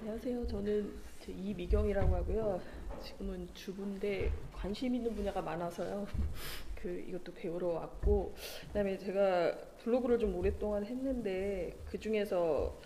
안녕하세요. 0.00 0.46
저는 0.48 0.92
저 1.20 1.30
이미경이라고 1.30 2.16
하고요. 2.16 2.60
지금은 3.04 3.48
주부인데 3.54 4.32
관심 4.52 4.96
있는 4.96 5.14
분야가 5.14 5.40
많아서요. 5.40 6.06
그 6.74 7.04
이것도 7.08 7.34
배우러 7.34 7.68
왔고 7.68 8.34
그다음에 8.66 8.98
제가 8.98 9.56
블로그를 9.84 10.18
좀 10.18 10.34
오랫동안 10.34 10.84
했는데 10.84 11.72
그 11.88 11.98
중에서 12.00 12.76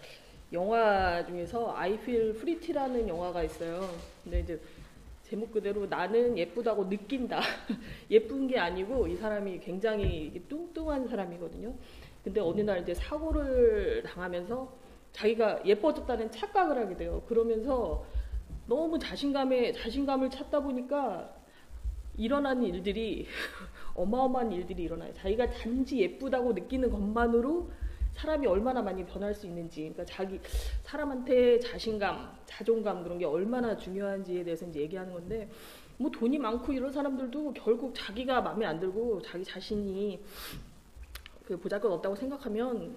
영화 0.52 1.24
중에서 1.24 1.74
Feel 1.78 2.34
Pretty라는 2.34 3.08
영화가 3.08 3.42
있어요. 3.44 3.88
근데 4.22 4.40
이제 4.40 4.60
제목 5.30 5.52
그대로 5.52 5.86
나는 5.86 6.36
예쁘다고 6.36 6.88
느낀다. 6.88 7.40
예쁜 8.10 8.48
게 8.48 8.58
아니고 8.58 9.06
이 9.06 9.14
사람이 9.14 9.60
굉장히 9.60 10.42
뚱뚱한 10.48 11.06
사람이거든요. 11.06 11.72
근데 12.24 12.40
어느 12.40 12.62
날 12.62 12.82
이제 12.82 12.92
사고를 12.94 14.02
당하면서 14.02 14.72
자기가 15.12 15.64
예뻐졌다는 15.64 16.32
착각을 16.32 16.76
하게 16.76 16.96
돼요. 16.96 17.22
그러면서 17.28 18.04
너무 18.66 18.98
자신감에 18.98 19.70
자신감을 19.70 20.30
찾다 20.30 20.64
보니까 20.64 21.32
일어나는 22.16 22.64
일들이 22.64 23.28
어마어마한 23.94 24.50
일들이 24.50 24.82
일어나요. 24.82 25.12
자기가 25.14 25.48
단지 25.50 26.00
예쁘다고 26.00 26.54
느끼는 26.54 26.90
것만으로 26.90 27.70
사람이 28.14 28.46
얼마나 28.46 28.82
많이 28.82 29.04
변할 29.04 29.34
수 29.34 29.46
있는지, 29.46 29.80
그러니까 29.80 30.04
자기 30.04 30.40
사람한테 30.84 31.58
자신감, 31.60 32.38
자존감 32.46 33.02
그런 33.02 33.18
게 33.18 33.24
얼마나 33.24 33.76
중요한지에 33.76 34.44
대해서 34.44 34.66
이제 34.66 34.80
얘기하는 34.80 35.12
건데, 35.12 35.48
뭐 35.96 36.10
돈이 36.10 36.38
많고 36.38 36.72
이런 36.72 36.90
사람들도 36.90 37.52
결국 37.52 37.92
자기가 37.94 38.40
마음에 38.40 38.64
안 38.64 38.80
들고 38.80 39.20
자기 39.20 39.44
자신이 39.44 40.22
그 41.44 41.58
보잘것 41.58 41.92
없다고 41.92 42.16
생각하면 42.16 42.96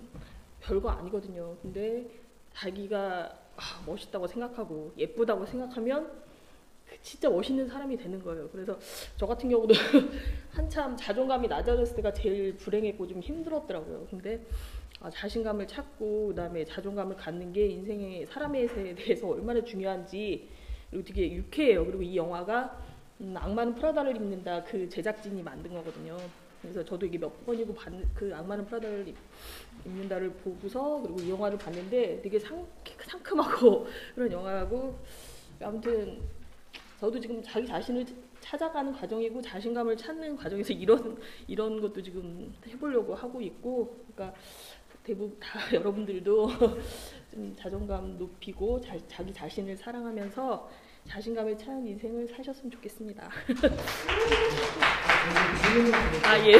별거 0.62 0.89
아니거든요. 0.89 1.58
근데 1.62 2.10
자기가 2.53 3.39
아, 3.58 3.84
멋있다고 3.86 4.27
생각하고 4.27 4.93
예쁘다고 4.98 5.46
생각하면 5.46 6.12
그 6.89 7.01
진짜 7.01 7.29
멋있는 7.29 7.67
사람이 7.67 7.98
되는 7.98 8.24
거예요. 8.24 8.50
그래서 8.50 8.77
저 9.17 9.25
같은 9.25 9.50
경우도 9.50 9.74
한참 10.51 10.96
자존감이 10.96 11.48
낮아졌을 11.48 11.98
때가 11.98 12.13
제일 12.13 12.55
불행했고 12.55 13.08
좀 13.08 13.20
힘들었더라고요. 13.20 14.08
근데 14.10 14.36
아, 14.36 14.46
자신감을 15.10 15.67
찾고 15.67 16.27
그다음에 16.27 16.63
자존감을 16.65 17.15
갖는 17.15 17.51
게 17.51 17.67
인생의 17.67 18.25
사람에 18.25 18.67
대해서 18.95 19.27
얼마나 19.27 19.63
중요한지 19.63 20.50
그리고 20.89 21.05
되게 21.05 21.33
유쾌해요. 21.33 21.86
그리고 21.86 22.03
이 22.03 22.15
영화가 22.15 22.79
음, 23.22 23.36
악마는 23.38 23.75
프라다를 23.75 24.15
입는다 24.15 24.63
그 24.63 24.88
제작진이 24.88 25.41
만든 25.43 25.74
거거든요. 25.74 26.17
그래서 26.62 26.83
저도 26.83 27.05
이게 27.05 27.17
몇 27.17 27.45
번이고 27.45 27.74
봤, 27.74 27.91
그 28.15 28.33
악마는 28.33 28.65
프라다를 28.65 29.07
입, 29.07 29.15
입는다를 29.86 30.31
보고서 30.31 31.01
그리고 31.01 31.19
이 31.19 31.29
영화를 31.29 31.57
봤는데 31.57 32.22
되게 32.22 32.39
상, 32.39 32.65
상큼하고 33.05 33.86
그런 34.15 34.31
영화고 34.31 34.98
아무튼 35.62 36.22
저도 37.00 37.19
지금 37.19 37.43
자기 37.43 37.67
자신을 37.67 38.05
찾아가는 38.39 38.93
과정이고 38.93 39.41
자신감을 39.41 39.98
찾는 39.98 40.38
과정에서 40.38 40.74
이런 40.74 41.17
이런 41.48 41.81
것도 41.81 42.01
지금 42.01 42.53
해보려고 42.67 43.15
하고 43.15 43.41
있고 43.41 44.05
그러니까 44.13 44.38
대부분 45.03 45.38
다 45.39 45.60
여러분들도 45.74 46.50
좀 47.31 47.55
자존감 47.57 48.17
높이고 48.17 48.79
자, 48.79 48.95
자기 49.07 49.33
자신을 49.33 49.75
사랑하면서 49.75 50.69
자신감을 51.05 51.57
찾는 51.57 51.86
인생을 51.88 52.27
사셨으면 52.27 52.72
좋겠습니다. 52.72 53.29
아 56.24 56.48
예. 56.48 56.53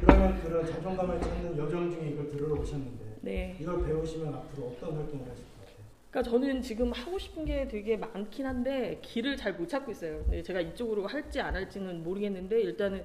그러면 0.00 0.40
그런 0.42 0.64
자존감을 0.64 1.20
찾는 1.20 1.58
여정 1.58 1.90
중에 1.90 2.10
이걸 2.10 2.28
들으러 2.28 2.54
오셨는데 2.60 3.16
네. 3.22 3.56
이걸 3.60 3.84
배우시면 3.84 4.32
앞으로 4.32 4.68
어떤 4.68 4.96
활동을 4.96 5.28
하실 5.28 5.44
것 5.44 5.58
같아요? 5.60 5.76
그러니까 6.10 6.30
저는 6.30 6.62
지금 6.62 6.92
하고 6.92 7.18
싶은 7.18 7.44
게 7.44 7.66
되게 7.66 7.96
많긴 7.96 8.46
한데 8.46 9.00
길을 9.02 9.36
잘 9.36 9.54
못 9.54 9.68
찾고 9.68 9.90
있어요. 9.90 10.22
근데 10.24 10.42
제가 10.42 10.60
이쪽으로 10.60 11.08
할지 11.08 11.40
안 11.40 11.56
할지는 11.56 12.04
모르겠는데 12.04 12.60
일단은 12.60 13.04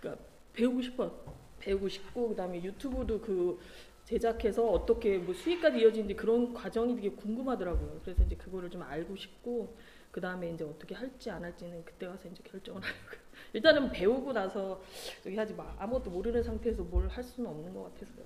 그러니까 0.00 0.22
배우고 0.52 0.80
싶어 0.82 1.10
배우고 1.58 1.88
싶고 1.88 2.28
그다음에 2.28 2.62
유튜브도 2.62 3.20
그 3.20 3.58
제작해서 4.04 4.66
어떻게 4.70 5.16
뭐 5.18 5.34
수익까지 5.34 5.78
이어지는지 5.78 6.14
그런 6.14 6.52
과정이 6.52 6.94
되게 6.94 7.10
궁금하더라고요. 7.10 8.00
그래서 8.04 8.22
이제 8.24 8.36
그거를 8.36 8.70
좀 8.70 8.82
알고 8.82 9.16
싶고 9.16 9.74
그 10.10 10.20
다음에 10.20 10.50
이제 10.50 10.62
어떻게 10.64 10.94
할지 10.94 11.30
안 11.30 11.42
할지는 11.42 11.84
그때 11.84 12.06
가서 12.06 12.28
이제 12.28 12.42
결정을 12.44 12.80
하려고요. 12.84 13.24
일단은 13.54 13.90
배우고 13.90 14.32
나서 14.32 14.80
저기 15.22 15.36
하지 15.36 15.54
마. 15.54 15.74
아무것도 15.78 16.10
모르는 16.10 16.42
상태에서 16.42 16.82
뭘 16.82 17.08
할 17.08 17.22
수는 17.24 17.48
없는 17.50 17.72
것 17.74 17.84
같아서요. 17.94 18.24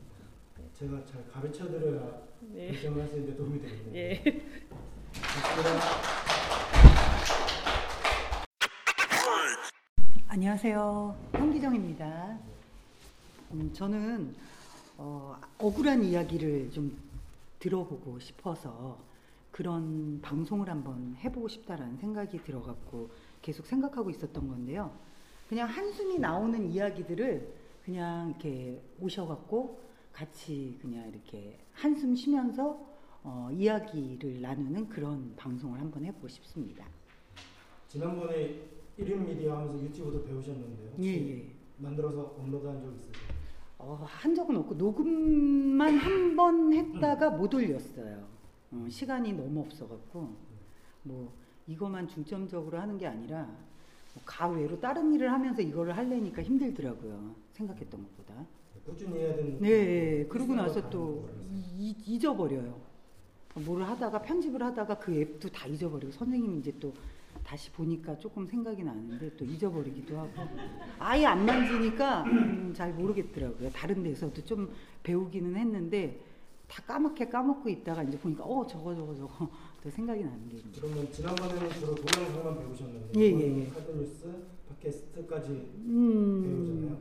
제가 0.74 1.04
잘 1.04 1.24
가르쳐 1.30 1.68
드려야 1.68 2.22
네. 2.40 2.72
결정을 2.72 3.02
하시는데 3.02 3.36
도움이 3.36 3.60
되겠네요. 3.60 3.94
예. 3.94 4.22
안녕하세요. 10.28 11.16
황기정입니다. 11.32 12.38
음, 13.52 13.72
저는 13.72 14.34
어, 14.98 15.36
억울한 15.58 16.02
이야기를 16.02 16.72
좀 16.72 16.98
들어보고 17.60 18.18
싶어서 18.18 18.98
그런 19.52 20.20
방송을 20.20 20.68
한번 20.68 21.16
해보고 21.20 21.48
싶다라는 21.48 21.96
생각이 21.96 22.42
들어갖고 22.42 23.08
계속 23.40 23.66
생각하고 23.66 24.10
있었던 24.10 24.48
건데요. 24.48 24.92
그냥 25.48 25.68
한숨이 25.68 26.18
나오는 26.18 26.70
이야기들을 26.70 27.54
그냥 27.84 28.30
이렇게 28.30 28.82
오셔갖고 29.00 29.80
같이 30.12 30.76
그냥 30.82 31.08
이렇게 31.08 31.58
한숨 31.72 32.14
쉬면서 32.14 32.86
어, 33.22 33.48
이야기를 33.52 34.40
나누는 34.42 34.88
그런 34.88 35.34
방송을 35.36 35.80
한번 35.80 36.04
해보고 36.04 36.28
싶습니다. 36.28 36.84
지난번에 37.86 38.62
1인 38.98 39.26
미디어 39.26 39.56
하면서 39.56 39.80
유튜브도 39.80 40.24
배우셨는데요. 40.24 40.92
예, 41.02 41.36
예. 41.36 41.50
만들어서 41.78 42.34
업로드한 42.38 42.82
적 42.82 42.92
있으세요? 42.96 43.37
어, 43.78 43.98
한 44.04 44.34
적은 44.34 44.56
없고 44.56 44.74
녹음만 44.74 45.96
한 45.98 46.28
번 46.36 46.72
했다가 46.72 47.30
못 47.30 47.52
올렸어요. 47.54 48.24
어, 48.70 48.86
시간이 48.88 49.32
너무 49.32 49.60
없어갖고 49.62 50.32
뭐 51.02 51.32
이것만 51.66 52.06
중점적으로 52.06 52.78
하는 52.78 52.96
게 52.96 53.06
아니라 53.06 53.42
뭐 53.44 54.22
가외로 54.24 54.78
다른 54.80 55.12
일을 55.12 55.32
하면서 55.32 55.60
이거를 55.62 55.96
하려니까 55.96 56.42
힘들더라고요. 56.42 57.34
생각했던 57.52 58.00
것보다. 58.04 58.46
꾸준히 58.86 59.18
해야 59.18 59.34
되는 59.34 59.58
네, 59.60 60.24
그러고 60.26 60.52
비슷한 60.52 60.56
나서 60.56 60.80
거 60.82 60.90
또. 60.90 61.28
이- 61.76 61.96
잊어버려요. 62.06 62.78
뭘 63.66 63.82
하다가 63.82 64.22
편집을 64.22 64.62
하다가 64.62 64.98
그 64.98 65.12
앱도 65.20 65.48
다 65.48 65.66
잊어버리고 65.66 66.12
선생님이 66.12 66.58
이제 66.60 66.72
또 66.78 66.92
다시 67.48 67.70
보니까 67.72 68.18
조금 68.18 68.46
생각이 68.46 68.84
나는데 68.84 69.34
또 69.38 69.42
잊어버리기도 69.46 70.18
하고 70.18 70.30
아예 70.98 71.24
안 71.24 71.46
만지니까 71.46 72.24
음, 72.24 72.74
잘 72.76 72.92
모르겠더라고요. 72.92 73.70
다른 73.70 74.02
데서도 74.02 74.44
좀 74.44 74.70
배우기는 75.02 75.56
했는데 75.56 76.20
다 76.66 76.82
까맣게 76.82 77.30
까먹고 77.30 77.70
있다가 77.70 78.02
이제 78.02 78.18
보니까 78.18 78.44
어 78.44 78.66
저거 78.66 78.94
저거 78.94 79.14
저거 79.14 79.48
또 79.82 79.88
생각이 79.88 80.22
나는 80.22 80.46
게 80.50 80.58
있네요. 80.58 80.72
그러면 80.78 81.10
지난번에는 81.10 81.70
주로 81.70 81.94
동영상만 81.94 82.58
배우셨는데 82.58 83.18
예, 83.18 83.22
예, 83.32 83.60
예. 83.62 83.66
카드뉴스, 83.68 84.30
팟캐스트까지 84.68 85.48
음, 85.86 86.42
배우잖아요. 86.44 86.98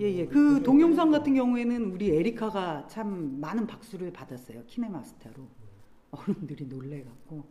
예예. 0.00 0.24
뭐그 0.24 0.34
그게 0.54 0.62
동영상 0.64 1.06
좀- 1.06 1.12
같은 1.12 1.34
경우에는 1.36 1.92
우리 1.92 2.10
에리카가 2.10 2.88
참 2.88 3.38
많은 3.40 3.68
박수를 3.68 4.12
받았어요. 4.12 4.64
키네마스터로 4.66 5.46
어른들이 6.10 6.66
놀래갖고 6.66 7.44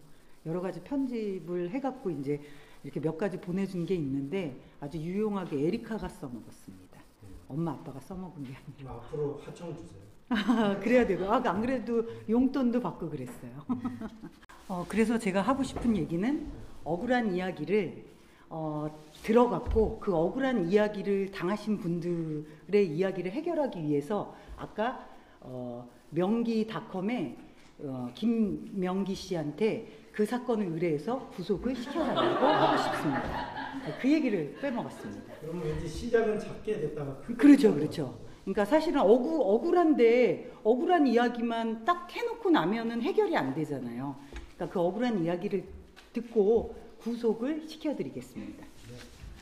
여러 0.46 0.62
가지 0.62 0.82
편집을 0.82 1.70
해갖고 1.72 2.10
이제 2.12 2.42
이렇게 2.84 3.00
몇 3.00 3.18
가지 3.18 3.40
보내준 3.40 3.86
게 3.86 3.96
있는데 3.96 4.58
아주 4.80 4.98
유용하게 4.98 5.68
에리카가 5.68 6.10
써먹었습니다. 6.10 7.00
엄마 7.48 7.72
아빠가 7.72 8.00
써먹은 8.00 8.44
게 8.44 8.54
아니라. 8.56 8.78
그럼 8.78 9.00
앞으로 9.00 9.42
하청 9.46 9.76
주세요. 9.76 10.02
아, 10.30 10.80
그래야 10.80 11.06
되고 11.06 11.26
아, 11.26 11.42
안 11.46 11.62
그래도 11.62 12.04
용돈도 12.28 12.82
받고 12.82 13.10
그랬어요. 13.10 13.52
어, 14.68 14.86
그래서 14.88 15.18
제가 15.18 15.42
하고 15.42 15.64
싶은 15.64 15.96
얘기는 15.96 16.52
억울한 16.84 17.36
이야기를 17.36 18.06
어, 18.50 18.88
들어갔고 19.24 20.00
그 20.00 20.16
억울한 20.16 20.70
이야기를 20.70 21.32
당하신 21.32 21.78
분들의 21.78 22.88
이야기를 22.88 23.32
해결하기 23.32 23.84
위해서 23.84 24.36
아까 24.58 25.08
어, 25.40 25.88
명기닷컴에 26.10 27.38
어, 27.80 28.10
김명기 28.14 29.16
씨한테 29.16 30.03
그 30.14 30.26
사건을 30.28 30.68
의뢰해서 30.68 31.28
구속을 31.30 31.76
시켜달라고 31.76 32.46
하고 32.46 32.84
싶습니다. 32.84 33.74
그 34.00 34.12
얘기를 34.12 34.56
빼먹었습니다. 34.62 35.34
그러면 35.42 35.66
왠지 35.66 35.88
시작은 35.88 36.40
작게 36.40 36.80
됐다가 36.82 37.18
그렇죠, 37.36 37.74
그렇죠. 37.74 38.20
그러니까 38.44 38.64
사실은 38.64 39.02
억울, 39.02 39.42
억울한데 39.42 40.52
억울한 40.64 41.08
이야기만 41.08 41.84
딱 41.84 42.12
해놓고 42.12 42.52
나면은 42.52 43.02
해결이 43.02 43.36
안 43.36 43.56
되잖아요. 43.56 44.16
그러니까 44.56 44.70
그 44.72 44.80
억울한 44.80 45.24
이야기를 45.24 45.66
듣고 46.14 46.76
구속을 47.00 47.68
시켜드리겠습니다. 47.68 48.66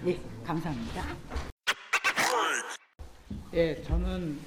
예, 0.08 0.20
감사합니다. 0.46 1.04
예, 3.54 3.82
저는 3.84 4.40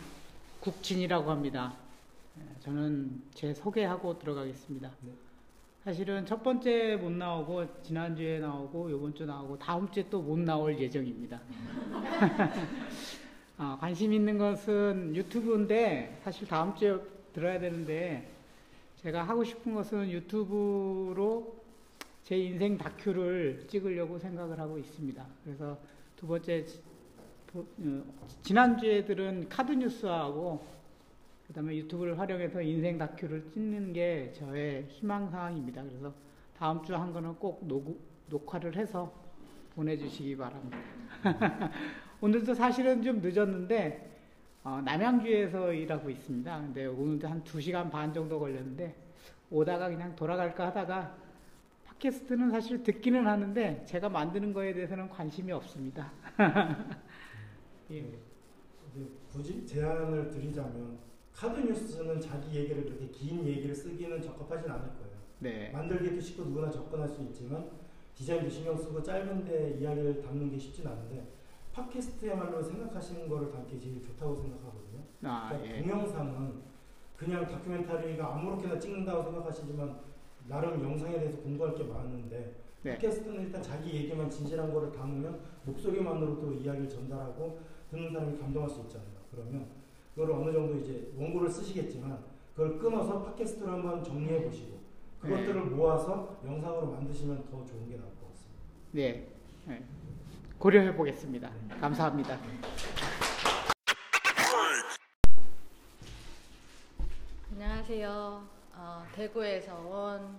국진이라고 0.60 1.30
합니다. 1.30 1.74
예, 2.38 2.60
저는 2.60 3.22
제 3.34 3.52
소개하고 3.52 4.18
들어가겠습니다. 4.18 4.90
네. 5.84 5.92
사실은 5.92 6.24
첫 6.24 6.42
번째 6.42 6.96
못 6.96 7.12
나오고 7.12 7.82
지난주에 7.82 8.38
나오고 8.38 8.88
이번 8.88 9.14
주 9.14 9.26
나오고 9.26 9.58
다음 9.58 9.90
주에 9.90 10.08
또 10.08 10.22
못 10.22 10.38
나올 10.38 10.78
예정입니다. 10.78 11.38
아, 13.58 13.76
관심 13.78 14.14
있는 14.14 14.38
것은 14.38 15.14
유튜브인데 15.14 16.20
사실 16.24 16.48
다음 16.48 16.74
주에 16.74 16.98
들어야 17.34 17.58
되는데 17.58 18.30
제가 18.96 19.24
하고 19.24 19.44
싶은 19.44 19.74
것은 19.74 20.10
유튜브로 20.10 21.54
제 22.22 22.38
인생 22.38 22.78
다큐를 22.78 23.66
찍으려고 23.68 24.18
생각을 24.18 24.58
하고 24.58 24.78
있습니다. 24.78 25.26
그래서 25.44 25.78
두 26.16 26.26
번째 26.26 26.64
어, 27.52 27.64
지난주에 28.42 29.04
들은 29.04 29.50
카드뉴스하고 29.50 30.64
그 31.46 31.52
다음에 31.52 31.76
유튜브를 31.76 32.18
활용해서 32.18 32.62
인생 32.62 32.96
다큐를 32.98 33.50
찍는 33.52 33.92
게 33.92 34.32
저의 34.34 34.86
희망 34.88 35.30
사항입니다. 35.30 35.82
그래서 35.82 36.12
다음 36.56 36.82
주 36.84 36.94
한 36.94 37.12
거는 37.12 37.34
꼭 37.36 37.66
녹, 37.66 38.00
녹화를 38.28 38.76
해서 38.76 39.12
보내주시기 39.74 40.36
바랍니다. 40.36 40.78
오늘도 42.20 42.54
사실은 42.54 43.02
좀 43.02 43.20
늦었는데 43.20 44.10
어, 44.62 44.80
남양주에서 44.82 45.72
일하고 45.74 46.08
있습니다. 46.08 46.60
근데 46.60 46.86
오늘도 46.86 47.28
한 47.28 47.44
2시간 47.44 47.90
반 47.90 48.12
정도 48.14 48.38
걸렸는데 48.38 48.94
오다가 49.50 49.88
그냥 49.90 50.16
돌아갈까 50.16 50.68
하다가 50.68 51.14
팟캐스트는 51.84 52.50
사실 52.50 52.82
듣기는 52.82 53.26
하는데 53.26 53.84
제가 53.84 54.08
만드는 54.08 54.54
거에 54.54 54.72
대해서는 54.72 55.10
관심이 55.10 55.52
없습니다. 55.52 56.10
예. 57.90 57.98
이제 57.98 59.06
굳이 59.30 59.66
제안을 59.66 60.30
드리자면 60.30 60.96
카드 61.34 61.60
뉴스는 61.60 62.20
자기 62.20 62.58
얘기를 62.58 62.84
그렇게 62.84 63.08
긴 63.08 63.44
얘기를 63.44 63.74
쓰기는 63.74 64.22
적합하진 64.22 64.70
않을 64.70 64.88
거예요. 64.94 65.14
네. 65.40 65.70
만들기도 65.72 66.20
쉽고 66.20 66.44
누구나 66.44 66.70
접근할 66.70 67.08
수 67.08 67.22
있지만 67.22 67.70
디자인도 68.14 68.48
신경 68.48 68.76
쓰고 68.76 69.02
짧은데 69.02 69.78
이야기를 69.80 70.22
담는 70.22 70.50
게 70.50 70.56
쉽진 70.56 70.86
않은데 70.86 71.26
팟캐스트야말로 71.72 72.62
생각하시는 72.62 73.28
거를 73.28 73.50
담기 73.50 73.80
제일 73.80 74.00
좋다고 74.00 74.36
생각하거든요. 74.36 75.02
아, 75.24 75.48
그러니까 75.48 75.76
예. 75.76 75.82
동영상은 75.82 76.62
그냥 77.16 77.46
다큐멘터리가 77.46 78.34
아무렇게나 78.34 78.78
찍는다고 78.78 79.24
생각하시지만 79.24 80.00
나름 80.46 80.82
영상에 80.82 81.18
대해서 81.18 81.38
공부할 81.38 81.74
게 81.74 81.82
많은데 81.82 82.54
네. 82.82 82.92
팟캐스트는 82.92 83.42
일단 83.42 83.60
자기 83.60 83.92
얘기만 83.92 84.30
진실한 84.30 84.72
거를 84.72 84.92
담으면 84.92 85.40
목소리만으로도 85.64 86.52
이야기를 86.52 86.88
전달하고 86.88 87.58
듣는 87.90 88.12
사람이 88.12 88.38
감동할 88.38 88.70
수 88.70 88.82
있잖아요. 88.82 89.08
그러면 89.32 89.83
그걸 90.14 90.30
어느 90.30 90.52
정도 90.52 90.78
이제 90.78 91.12
원고를 91.16 91.50
쓰시겠지만 91.50 92.24
그걸 92.54 92.78
끊어서 92.78 93.22
팟캐스트로 93.24 93.70
한번 93.70 94.04
정리해 94.04 94.44
보시고 94.44 94.78
그것들을 95.20 95.62
모아서 95.62 96.38
영상으로 96.44 96.92
만드시면 96.92 97.44
더 97.50 97.64
좋은 97.64 97.88
게 97.88 97.96
나을 97.96 98.08
것 98.20 98.28
같습니다. 98.28 98.62
네. 98.92 99.28
네. 99.66 99.84
고려해 100.58 100.94
보겠습니다. 100.94 101.50
감사합니다. 101.80 102.38
안녕하세요. 107.52 108.44
어, 108.76 109.04
대구에서 109.14 109.74
온 109.74 110.38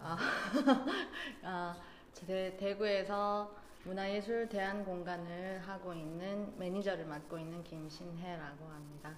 어, 0.00 0.16
어, 1.42 1.74
제 2.12 2.56
대구에서 2.60 3.63
문화예술 3.84 4.48
대안 4.48 4.82
공간을 4.82 5.60
하고 5.68 5.92
있는 5.92 6.58
매니저를 6.58 7.04
맡고 7.04 7.38
있는 7.38 7.62
김신혜라고 7.62 8.64
합니다. 8.64 9.14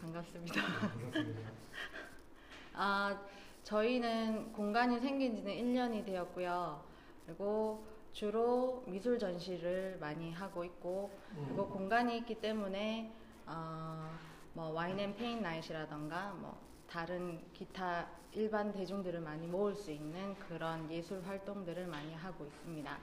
반갑습니다. 0.00 0.54
반갑습니다. 0.62 1.50
아, 2.74 3.20
저희는 3.64 4.52
공간이 4.52 5.00
생긴 5.00 5.34
지는 5.34 5.52
1년이 5.52 6.06
되었고요. 6.06 6.80
그리고 7.26 7.84
주로 8.12 8.84
미술 8.86 9.18
전시를 9.18 9.98
많이 10.00 10.32
하고 10.32 10.64
있고, 10.64 11.10
그리고 11.46 11.68
공간이 11.68 12.18
있기 12.18 12.36
때문에, 12.36 13.12
어, 13.46 14.16
뭐, 14.52 14.70
wine 14.70 14.98
and 15.00 15.16
paint 15.16 15.42
night이라던가, 15.42 16.34
뭐, 16.38 16.56
다른 16.88 17.40
기타 17.52 18.06
일반 18.32 18.72
대중들을 18.72 19.20
많이 19.20 19.48
모을 19.48 19.74
수 19.74 19.90
있는 19.90 20.36
그런 20.36 20.88
예술 20.90 21.20
활동들을 21.24 21.88
많이 21.88 22.14
하고 22.14 22.44
있습니다. 22.46 22.98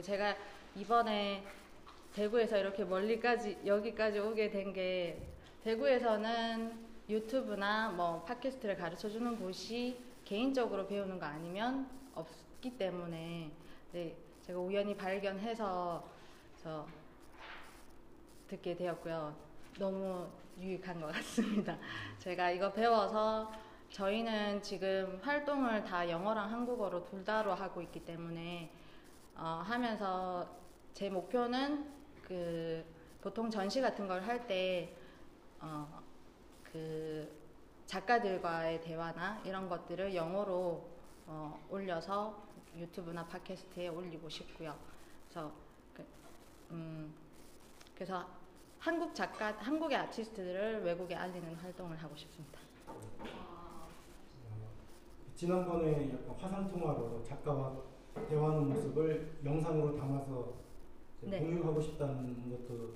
제가 0.00 0.34
이번에 0.76 1.44
대구에서 2.14 2.56
이렇게 2.56 2.84
멀리까지, 2.84 3.58
여기까지 3.66 4.18
오게 4.18 4.50
된 4.50 4.72
게, 4.72 5.20
대구에서는 5.64 6.72
유튜브나 7.08 7.90
뭐 7.90 8.22
팟캐스트를 8.22 8.76
가르쳐 8.76 9.08
주는 9.08 9.38
곳이 9.38 9.98
개인적으로 10.24 10.86
배우는 10.86 11.18
거 11.18 11.26
아니면 11.26 11.88
없기 12.14 12.78
때문에 12.78 13.50
네, 13.92 14.16
제가 14.46 14.58
우연히 14.58 14.96
발견해서 14.96 16.02
저 16.62 16.86
듣게 18.48 18.76
되었고요. 18.76 19.34
너무 19.78 20.26
유익한 20.60 21.00
것 21.00 21.08
같습니다. 21.12 21.76
제가 22.18 22.50
이거 22.50 22.72
배워서 22.72 23.52
저희는 23.90 24.62
지금 24.62 25.20
활동을 25.22 25.84
다 25.84 26.08
영어랑 26.08 26.50
한국어로 26.50 27.04
둘 27.04 27.24
다로 27.24 27.52
하고 27.52 27.82
있기 27.82 28.04
때문에 28.04 28.70
어, 29.36 29.62
하면서 29.64 30.46
제 30.92 31.08
목표는 31.08 31.90
그 32.22 32.84
보통 33.20 33.50
전시 33.50 33.80
같은 33.80 34.06
걸 34.06 34.22
할때 34.22 34.94
어, 35.60 36.02
그 36.64 37.28
작가들과의 37.86 38.80
대화나 38.80 39.40
이런 39.44 39.68
것들을 39.68 40.14
영어로 40.14 40.88
어, 41.26 41.66
올려서 41.70 42.42
유튜브나 42.76 43.26
팟캐스트에 43.26 43.88
올리고 43.88 44.28
싶고요. 44.28 44.74
그래서 45.28 45.52
그, 45.94 46.04
음, 46.70 47.14
그래서 47.94 48.26
한국 48.78 49.14
작가, 49.14 49.52
한국의 49.58 49.96
아티스트들을 49.96 50.82
외국에 50.82 51.14
알리는 51.14 51.54
활동을 51.54 51.96
하고 52.02 52.16
싶습니다. 52.16 52.58
어, 52.88 53.88
지난번에 55.34 56.12
약간 56.12 56.36
화상 56.36 56.68
통화로 56.68 57.22
작가와 57.22 57.91
대화하는 58.28 58.68
모습을 58.68 59.32
영상으로 59.44 59.96
담아서 59.96 60.54
네. 61.22 61.38
공유하고 61.40 61.80
싶다는 61.80 62.50
것도 62.50 62.94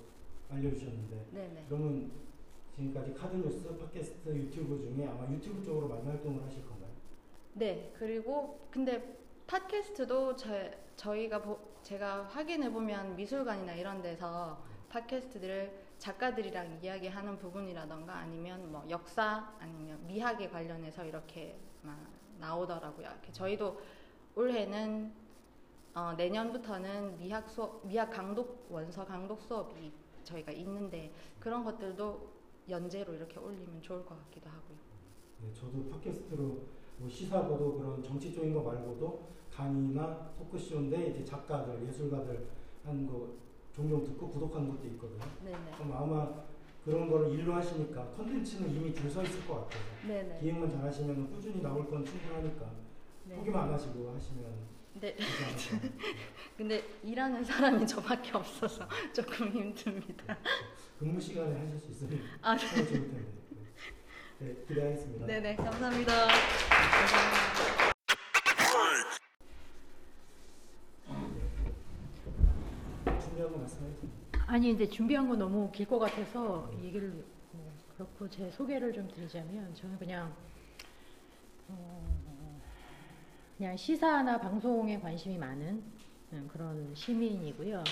알려주셨는데 0.50 1.26
네네. 1.32 1.64
그러면 1.68 2.10
지금까지 2.74 3.14
카드뉴스, 3.14 3.76
팟캐스트, 3.78 4.28
유튜브 4.34 4.78
중에 4.80 5.06
아마 5.06 5.26
유튜브 5.30 5.64
쪽으로 5.64 5.88
많이 5.88 6.04
활동을 6.06 6.42
하실 6.44 6.66
건가요? 6.66 6.90
네, 7.54 7.92
그리고 7.98 8.58
근데 8.70 9.16
팟캐스트도 9.46 10.36
제, 10.36 10.76
저희가 10.96 11.40
보- 11.40 11.58
제가 11.82 12.24
확인해 12.24 12.70
보면 12.70 13.16
미술관이나 13.16 13.74
이런 13.74 14.02
데서 14.02 14.62
팟캐스트들을 14.90 15.86
작가들이랑 15.98 16.80
이야기하는 16.82 17.38
부분이라던가 17.38 18.14
아니면 18.18 18.70
뭐 18.70 18.84
역사 18.90 19.54
아니면 19.58 20.04
미학에 20.06 20.48
관련해서 20.50 21.04
이렇게 21.04 21.56
막 21.80 21.98
나오더라고요. 22.38 23.08
저희도 23.32 23.80
올해는 24.36 25.12
어, 25.94 26.12
내년부터는 26.12 27.16
미학 27.16 27.48
수업, 27.48 27.86
미학 27.86 28.10
강독 28.10 28.66
원서 28.70 29.04
강독 29.06 29.40
수업이 29.40 29.90
저희가 30.24 30.52
있는데 30.52 31.10
그런 31.40 31.64
것들도 31.64 32.36
연재로 32.68 33.14
이렇게 33.14 33.38
올리면 33.38 33.80
좋을 33.80 34.04
것 34.04 34.14
같기도 34.24 34.50
하고요. 34.50 34.76
네, 35.40 35.52
저도 35.54 35.88
팟캐스트로 35.88 36.42
뭐 36.98 37.08
시사보도 37.08 37.78
그런 37.78 38.02
정치 38.02 38.32
쪽인 38.34 38.52
거 38.52 38.60
말고도 38.62 39.22
강의나 39.50 40.30
토크쇼인데 40.38 41.08
이제 41.10 41.24
작가들, 41.24 41.86
예술가들 41.88 42.46
하는 42.84 43.06
거 43.06 43.28
종종 43.72 44.04
듣고 44.04 44.28
구독하는 44.30 44.68
것도 44.68 44.86
있거든요. 44.88 45.20
네네. 45.44 45.72
그럼 45.78 45.92
아마 45.92 46.44
그런 46.84 47.10
걸 47.10 47.30
일로 47.30 47.54
하시니까 47.54 48.10
컨텐츠는 48.16 48.70
이미 48.70 48.94
줄 48.94 49.10
서 49.10 49.22
있을 49.22 49.46
것 49.46 49.54
같아요. 49.62 49.82
네네. 50.06 50.40
기획만 50.40 50.70
잘 50.70 50.82
하시면 50.84 51.32
꾸준히 51.32 51.62
나올 51.62 51.88
건 51.88 52.04
충분하니까 52.04 52.66
네. 52.66 52.85
포기만 53.36 53.64
안 53.68 53.72
하시고 53.74 54.14
하시면 54.14 54.66
네. 55.00 55.14
근데 56.56 56.82
일하는 57.02 57.44
사람이 57.44 57.86
저밖에 57.86 58.32
없어서 58.32 58.88
조금 59.12 59.50
힘듭니다. 59.50 60.36
근무 60.98 61.20
시간에 61.20 61.54
하실 61.58 61.78
수 61.78 61.90
있으면 61.90 62.20
아, 62.40 62.56
참 62.56 62.70
좋을 62.70 62.86
텐데. 62.88 63.24
네, 64.38 64.46
네, 64.46 64.64
기대하겠습니다. 64.66 65.26
네네. 65.26 65.56
감사합니다. 65.56 66.12
감사합니다. 66.28 67.96
준비한 73.20 73.52
거 73.52 73.58
말씀해 73.58 73.90
주세요. 73.94 74.10
아니 74.46 74.68
근데 74.68 74.88
준비한 74.88 75.28
거 75.28 75.36
너무 75.36 75.70
길 75.72 75.86
것 75.86 75.98
같아서 75.98 76.70
얘기를 76.82 77.10
뭐 77.52 77.72
그렇고 77.96 78.28
제 78.28 78.50
소개를 78.50 78.92
좀 78.92 79.08
드리자면 79.08 79.74
저는 79.74 79.98
그냥 79.98 80.34
어, 81.68 82.35
그냥 83.56 83.76
시사나 83.76 84.38
방송에 84.38 85.00
관심이 85.00 85.38
많은 85.38 85.82
음, 86.32 86.48
그런 86.52 86.94
시민이고요. 86.94 87.82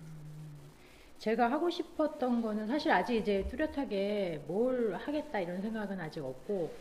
음, 0.00 0.72
제가 1.18 1.50
하고 1.50 1.70
싶었던 1.70 2.42
거는 2.42 2.66
사실 2.66 2.90
아직 2.90 3.16
이제 3.16 3.46
뚜렷하게 3.48 4.44
뭘 4.46 4.94
하겠다 4.94 5.40
이런 5.40 5.60
생각은 5.62 6.00
아직 6.00 6.24
없고 6.24 6.78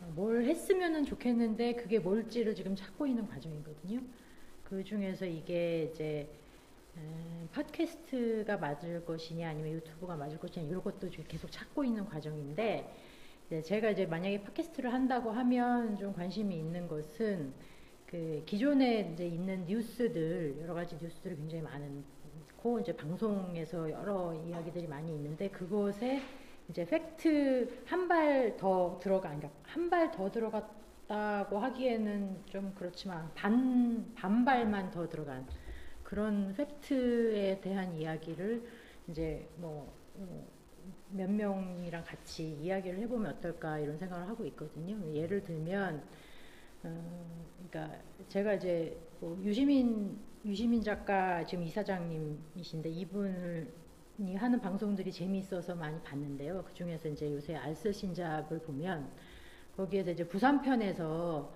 어, 0.00 0.12
뭘 0.14 0.44
했으면은 0.46 1.04
좋겠는데 1.04 1.74
그게 1.76 1.98
뭘지를 1.98 2.54
지금 2.54 2.76
찾고 2.76 3.06
있는 3.06 3.26
과정이거든요. 3.26 4.02
그 4.64 4.84
중에서 4.84 5.26
이게 5.26 5.84
이제 5.92 6.30
음, 6.96 7.48
팟캐스트가 7.52 8.58
맞을 8.58 9.04
것이냐 9.04 9.48
아니면 9.50 9.72
유튜브가 9.74 10.16
맞을 10.16 10.38
것이냐 10.38 10.66
이런 10.68 10.82
것도 10.82 11.10
계속 11.28 11.50
찾고 11.50 11.84
있는 11.84 12.04
과정인데 12.06 12.94
이제 13.46 13.60
제가 13.62 13.90
이제 13.90 14.06
만약에 14.06 14.42
팟캐스트를 14.42 14.92
한다고 14.92 15.30
하면 15.30 15.96
좀 15.96 16.12
관심이 16.14 16.56
있는 16.56 16.88
것은 16.88 17.52
그 18.06 18.42
기존에 18.46 19.10
이제 19.12 19.26
있는 19.26 19.64
뉴스들 19.66 20.56
여러 20.62 20.74
가지 20.74 20.96
뉴스들이 21.00 21.36
굉장히 21.36 21.62
많고 21.64 22.80
이제 22.80 22.96
방송에서 22.96 23.90
여러 23.90 24.32
이야기들이 24.34 24.86
많이 24.86 25.12
있는데 25.14 25.48
그것에 25.50 26.22
이제 26.70 26.84
팩트 26.86 27.82
한 27.86 28.08
발 28.08 28.56
더 28.56 28.98
들어가 29.02 29.28
그러니까 29.28 29.50
한발 29.64 30.10
더 30.10 30.30
들어갔다고 30.30 31.58
하기에는 31.58 32.42
좀 32.46 32.72
그렇지만 32.74 33.30
반 33.34 34.10
반발만 34.14 34.90
더 34.90 35.06
들어간 35.08 35.46
그런 36.02 36.54
팩트에 36.54 37.60
대한 37.60 37.94
이야기를 37.94 38.62
이제 39.08 39.46
뭐 39.56 39.92
몇 41.14 41.30
명이랑 41.30 42.04
같이 42.04 42.58
이야기를 42.60 42.98
해보면 43.00 43.36
어떨까 43.36 43.78
이런 43.78 43.96
생각을 43.96 44.28
하고 44.28 44.44
있거든요. 44.46 44.98
예를 45.14 45.44
들면, 45.44 46.02
어, 46.82 47.26
그러니까 47.70 47.96
제가 48.28 48.54
이제 48.54 48.98
뭐 49.20 49.40
유시민 49.42 50.18
유시민 50.44 50.82
작가 50.82 51.44
지금 51.46 51.64
이사장님이신데 51.64 52.90
이분이 52.90 54.36
하는 54.36 54.60
방송들이 54.60 55.10
재미있어서 55.10 55.74
많이 55.74 55.98
봤는데요. 56.02 56.64
그 56.64 56.74
중에서 56.74 57.08
이제 57.08 57.32
요새 57.32 57.54
알쓸 57.54 57.94
신잡을 57.94 58.58
보면 58.58 59.10
거기에서 59.76 60.10
이제 60.10 60.26
부산 60.26 60.60
편에서 60.60 61.54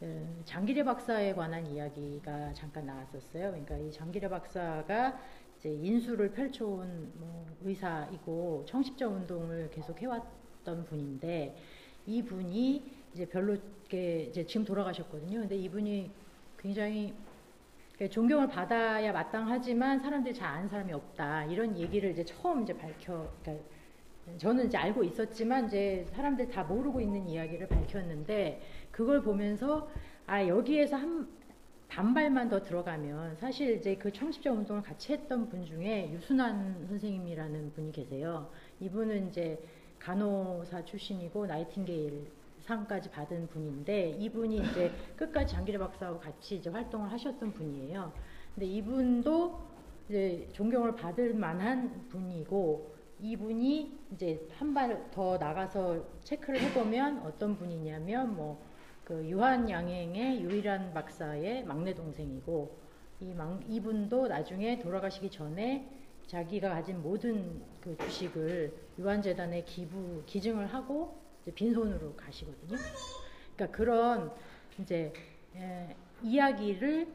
어, 0.00 0.42
장기래 0.44 0.84
박사에 0.84 1.34
관한 1.34 1.66
이야기가 1.66 2.52
잠깐 2.52 2.86
나왔었어요. 2.86 3.50
그러니까 3.50 3.76
이 3.78 3.90
장기래 3.90 4.28
박사가 4.28 5.18
이제 5.58 5.70
인수를 5.70 6.30
펼쳐온 6.30 7.12
뭐 7.16 7.46
의사이고 7.62 8.64
청십자 8.66 9.08
운동을 9.08 9.70
계속 9.70 10.00
해왔던 10.00 10.84
분인데 10.84 11.56
이 12.06 12.22
분이 12.22 12.82
이제 13.12 13.26
별로 13.26 13.56
이제 13.86 14.44
지금 14.46 14.64
돌아가셨거든요. 14.64 15.40
근데 15.40 15.56
이분이 15.56 16.10
굉장히 16.58 17.14
존경을 18.10 18.46
받아야 18.48 19.12
마땅하지만 19.12 19.98
사람들이 19.98 20.34
잘 20.34 20.48
아는 20.48 20.68
사람이 20.68 20.92
없다 20.92 21.46
이런 21.46 21.76
얘기를 21.76 22.10
이제 22.12 22.24
처음 22.24 22.62
이제 22.62 22.76
밝혀 22.76 23.28
그러니까 23.42 23.64
저는 24.36 24.66
이제 24.66 24.76
알고 24.76 25.02
있었지만 25.02 25.66
이제 25.66 26.06
사람들 26.12 26.48
다 26.48 26.62
모르고 26.62 27.00
있는 27.00 27.26
이야기를 27.26 27.66
밝혔는데 27.66 28.60
그걸 28.92 29.22
보면서 29.22 29.88
아 30.26 30.46
여기에서 30.46 30.96
한 30.96 31.26
반발만 31.88 32.48
더 32.48 32.62
들어가면 32.62 33.36
사실 33.36 33.76
이제 33.76 33.96
그 33.96 34.12
청십자 34.12 34.52
운동을 34.52 34.82
같이 34.82 35.12
했던 35.12 35.48
분 35.48 35.64
중에 35.64 36.10
유순환 36.12 36.86
선생님이라는 36.88 37.72
분이 37.72 37.92
계세요. 37.92 38.50
이분은 38.80 39.28
이제 39.28 39.58
간호사 39.98 40.84
출신이고 40.84 41.46
나이팅게일 41.46 42.30
상까지 42.60 43.10
받은 43.10 43.48
분인데 43.48 44.10
이분이 44.18 44.58
이제 44.58 44.92
끝까지 45.16 45.54
장기래 45.54 45.78
박사하고 45.78 46.20
같이 46.20 46.56
이제 46.56 46.68
활동을 46.70 47.10
하셨던 47.10 47.52
분이에요. 47.54 48.12
근데 48.54 48.66
이분도 48.66 49.58
이제 50.08 50.48
존경을 50.52 50.94
받을 50.94 51.34
만한 51.34 52.06
분이고 52.08 52.94
이분이 53.20 53.98
이제 54.12 54.46
한 54.58 54.74
발 54.74 55.10
더 55.10 55.36
나가서 55.38 56.04
체크를 56.22 56.60
해보면 56.60 57.22
어떤 57.24 57.56
분이냐면 57.56 58.36
뭐 58.36 58.62
그 59.08 59.26
유한 59.28 59.68
양행의 59.70 60.42
유일한 60.42 60.92
박사의 60.92 61.64
막내 61.64 61.94
동생이고 61.94 62.78
이 63.20 63.32
막, 63.34 63.60
이분도 63.66 64.28
나중에 64.28 64.78
돌아가시기 64.78 65.30
전에 65.30 65.90
자기가 66.26 66.68
가진 66.70 67.02
모든 67.02 67.62
그 67.80 67.96
주식을 67.98 68.74
유한재단에 68.98 69.64
기부 69.64 70.22
기증을 70.26 70.66
하고 70.66 71.18
빈손으로 71.54 72.16
가시거든요. 72.16 72.78
그러니까 73.56 73.76
그런 73.76 74.32
이제 74.78 75.14
에, 75.56 75.96
이야기를 76.22 77.08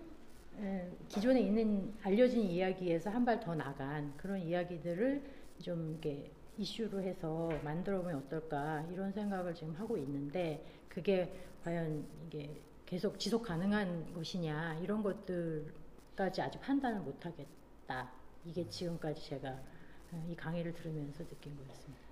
에, 0.60 0.92
기존에 1.10 1.42
있는 1.42 1.94
알려진 2.04 2.42
이야기에서 2.44 3.10
한 3.10 3.26
발 3.26 3.40
더 3.40 3.56
나간 3.56 4.14
그런 4.18 4.40
이야기들을 4.42 5.24
좀 5.62 5.92
이렇게 5.92 6.32
이슈로 6.58 7.02
해서 7.02 7.60
만들어 7.64 8.02
보면 8.02 8.18
어떨까 8.18 8.86
이런 8.92 9.12
생각을 9.12 9.56
지금 9.56 9.74
하고 9.76 9.98
있는데 9.98 10.64
그게 10.88 11.32
과연 11.64 12.06
이게 12.28 12.62
계속 12.86 13.18
지속 13.18 13.44
가능한 13.44 14.14
것이냐 14.14 14.80
이런 14.80 15.02
것들까지 15.02 16.42
아직 16.42 16.60
판단을 16.60 17.00
못 17.02 17.26
하겠다. 17.26 18.12
이게 18.46 18.68
지금까지 18.68 19.26
제가 19.26 19.50
어, 20.12 20.28
이 20.30 20.36
강의를 20.36 20.74
들으면서 20.74 21.24
느낀 21.26 21.56
거였습니다. 21.56 22.04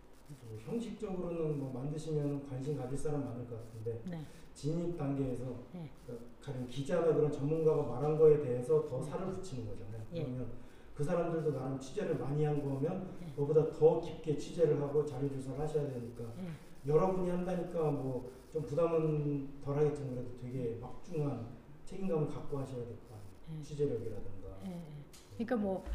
뭐 0.46 0.58
형식적으로는 0.66 1.60
뭐 1.60 1.74
만드시면 1.74 2.48
관심 2.48 2.78
가질 2.78 2.98
사람 2.98 3.26
많을 3.26 3.46
것 3.48 3.58
같은데 3.58 4.02
네. 4.10 4.26
진입 4.54 4.98
단계에서 4.98 5.44
네. 5.74 5.90
그러니까 6.06 6.26
가령 6.42 6.68
기자나 6.68 7.14
그런 7.14 7.30
전문가가 7.30 7.84
말한 7.84 8.18
거에 8.18 8.42
대해서 8.42 8.88
더 8.88 9.02
살을 9.02 9.32
붙이는 9.32 9.68
거잖아요. 9.68 10.02
예. 10.14 10.24
그러면 10.24 10.48
그 10.96 11.04
사람들도 11.04 11.52
나름 11.52 11.78
취재를 11.78 12.18
많이 12.18 12.46
한 12.46 12.64
거면 12.64 13.18
예. 13.24 13.34
그보다 13.36 13.70
더 13.74 14.00
깊게 14.00 14.38
취재를 14.38 14.82
하고 14.82 15.06
자료 15.06 15.30
조사를 15.30 15.60
하셔야 15.60 15.88
되니까 15.90 16.24
예. 16.40 16.90
여러분이 16.90 17.30
한다니까 17.30 17.92
뭐 17.92 18.32
좀 18.52 18.64
부담은 18.64 19.62
덜하겠지만 19.64 20.16
그래도 20.16 20.38
되게 20.42 20.78
막중한 20.82 21.48
책임감을 21.86 22.30
갖고 22.30 22.60
하셔야 22.60 22.86
될거 22.86 23.02
아니에요. 23.10 23.60
예. 23.60 23.64
취재력이라든가. 23.64 24.58
예, 24.66 24.72
예. 24.72 25.04
그러니까 25.38 25.56
뭐 25.56 25.86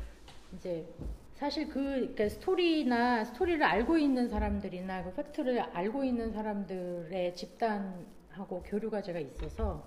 이제 0.54 0.88
사실 1.34 1.68
그 1.68 1.82
그러니까 1.82 2.28
스토리나 2.30 3.24
스토리를 3.24 3.62
알고 3.62 3.98
있는 3.98 4.28
사람들이나 4.28 5.04
그 5.04 5.12
팩트를 5.14 5.60
알고 5.60 6.02
있는 6.02 6.32
사람들의 6.32 7.34
집단하고 7.36 8.62
교류가 8.62 9.02
제가 9.02 9.18
있어서 9.18 9.86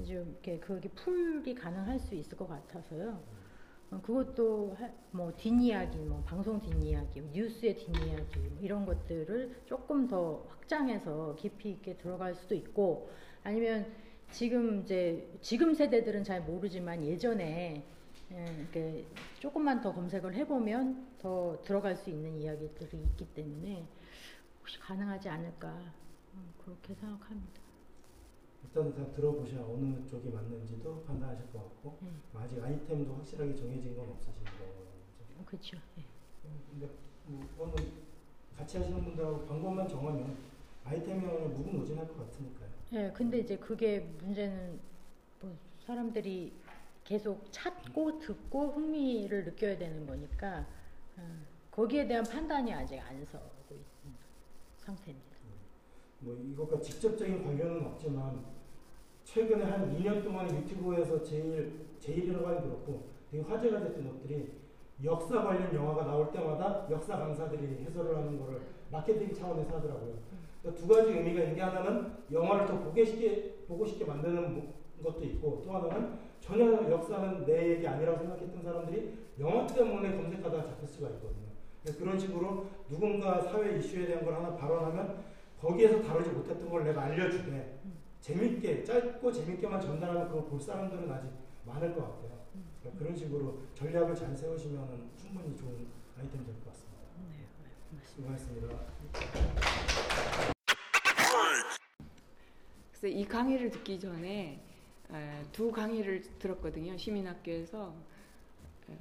이제 0.00 0.14
이렇게 0.14 0.58
그게 0.58 0.88
풀이 0.88 1.54
가능할 1.54 2.00
수 2.00 2.16
있을 2.16 2.36
것 2.36 2.48
같아서요. 2.48 3.22
어, 3.90 4.00
그것도 4.00 4.76
하- 4.78 4.90
뭐 5.10 5.32
뒷이야기, 5.36 5.98
뭐 5.98 6.22
방송 6.24 6.60
뒷이야기, 6.60 7.20
뉴스의 7.32 7.76
뒷이야기 7.76 8.38
뭐 8.50 8.58
이런 8.62 8.86
것들을 8.86 9.62
조금 9.66 10.06
더 10.06 10.46
확장해서 10.48 11.34
깊이 11.36 11.70
있게 11.72 11.96
들어갈 11.96 12.34
수도 12.34 12.54
있고 12.54 13.10
아니면 13.42 13.92
지금 14.30 14.82
이제 14.82 15.28
지금 15.40 15.74
세대들은 15.74 16.22
잘 16.22 16.42
모르지만 16.42 17.04
예전에 17.04 17.84
예, 18.32 18.44
이렇게 18.60 19.04
조금만 19.40 19.80
더 19.80 19.92
검색을 19.92 20.34
해보면 20.34 21.16
더 21.18 21.60
들어갈 21.64 21.96
수 21.96 22.10
있는 22.10 22.38
이야기들이 22.40 22.96
있기 23.02 23.26
때문에 23.34 23.88
혹시 24.60 24.78
가능하지 24.78 25.28
않을까 25.28 25.68
음, 26.34 26.52
그렇게 26.64 26.94
생각합니다. 26.94 27.59
일단 28.72 28.94
다 28.94 29.04
들어보셔야 29.12 29.64
어느 29.64 30.06
쪽이 30.06 30.28
맞는지도 30.30 31.02
판단하실 31.02 31.52
것 31.52 31.58
같고 31.58 31.98
음. 32.02 32.22
아직 32.34 32.62
아이템도 32.62 33.14
확실하게 33.14 33.56
정해진 33.56 33.96
건 33.96 34.10
없으신 34.10 34.44
거죠. 34.44 35.44
그렇죠. 35.44 35.76
예. 35.98 36.04
근데 36.70 36.88
뭐 37.26 37.40
그거는 37.48 37.92
같이 38.56 38.78
하시는 38.78 39.02
분들하고 39.02 39.44
방법만 39.46 39.88
정하면 39.88 40.36
아이템이 40.84 41.20
그냥 41.20 41.52
무궁무진할 41.52 42.06
것 42.06 42.18
같으니까요. 42.18 42.70
예, 42.92 43.12
근데 43.12 43.38
이제 43.38 43.56
그게 43.56 44.00
문제는 44.20 44.78
뭐 45.40 45.56
사람들이 45.84 46.52
계속 47.02 47.44
찾고 47.50 48.20
듣고 48.20 48.68
흥미를 48.68 49.44
느껴야 49.46 49.78
되는 49.78 50.06
거니까 50.06 50.64
어, 51.16 51.40
거기에 51.72 52.06
대한 52.06 52.22
판단이 52.24 52.72
아직 52.72 52.98
안 52.98 53.24
서고 53.24 53.50
있는 53.70 54.16
상태입니다. 54.76 55.30
뭐 56.20 56.36
이것과 56.36 56.80
직접적인 56.80 57.42
관련은 57.42 57.86
없지만 57.86 58.59
최근에 59.32 59.64
한 59.64 59.96
2년 59.96 60.24
동안 60.24 60.50
유튜브에서 60.50 61.22
제일 61.22 61.86
제일이라고 62.00 62.48
하기 62.48 62.62
그렇고 62.62 63.10
되게 63.30 63.44
화제가 63.44 63.78
됐던 63.78 64.08
것들이 64.08 64.50
역사 65.04 65.44
관련 65.44 65.72
영화가 65.72 66.04
나올 66.04 66.32
때마다 66.32 66.88
역사 66.90 67.16
강사들이 67.16 67.84
해설을 67.84 68.16
하는 68.16 68.40
거를 68.40 68.62
마케팅 68.90 69.32
차원에서 69.32 69.76
하더라고요. 69.76 70.14
그러니까 70.60 70.82
두 70.82 70.88
가지 70.88 71.12
의미가 71.12 71.42
있는 71.42 71.54
게 71.54 71.62
하나는 71.62 72.12
영화를 72.32 72.66
더 72.66 72.80
보게 72.80 73.04
쉽게 73.04 73.54
보고 73.68 73.86
싶게 73.86 74.04
만드는 74.04 74.72
것도 75.00 75.24
있고 75.24 75.62
또 75.64 75.74
하나는 75.74 76.18
전혀 76.40 76.90
역사는 76.90 77.46
내 77.46 77.70
얘기 77.70 77.86
아니라고 77.86 78.18
생각했던 78.18 78.62
사람들이 78.64 79.14
영화 79.38 79.64
때문에 79.64 80.16
검색하다가 80.16 80.64
잡힐 80.64 80.88
수가 80.88 81.08
있거든요. 81.10 81.50
그래서 81.82 81.98
그런 82.00 82.18
식으로 82.18 82.66
누군가 82.88 83.40
사회 83.40 83.78
이슈에 83.78 84.06
대한 84.06 84.24
걸 84.24 84.34
하나 84.34 84.56
발언하면 84.56 85.22
거기에서 85.60 86.02
다루지 86.02 86.30
못했던 86.30 86.68
걸 86.68 86.82
내가 86.82 87.02
알려주게 87.02 87.79
재밌게 88.20 88.84
짧고 88.84 89.32
재밌게만 89.32 89.80
전달하면 89.80 90.28
그걸 90.28 90.44
볼 90.46 90.60
사람들은 90.60 91.10
아직 91.10 91.30
많을 91.66 91.94
것 91.94 92.02
같아요. 92.02 92.38
그러니까 92.80 92.98
그런 92.98 93.16
식으로 93.16 93.62
전략을 93.74 94.14
잘 94.14 94.36
세우시면 94.36 95.10
충분히 95.16 95.56
좋은 95.56 95.86
아이템 96.18 96.44
될 96.44 96.54
것 96.56 96.66
같습니다. 96.66 96.90
수고하셨습니다. 98.04 98.78
그래서 102.90 103.06
이 103.06 103.24
강의를 103.24 103.70
듣기 103.70 103.98
전에 103.98 104.62
에, 105.12 105.42
두 105.52 105.70
강의를 105.72 106.20
들었거든요. 106.38 106.96
시민학교에서 106.96 107.94
에, 108.90 108.96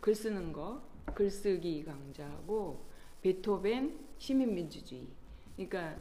글 0.00 0.14
쓰는 0.14 0.52
거, 0.52 0.80
글쓰기 1.14 1.84
강좌하고 1.84 2.84
베토벤 3.22 3.98
시민민주주의. 4.18 5.06
그러니까 5.56 5.96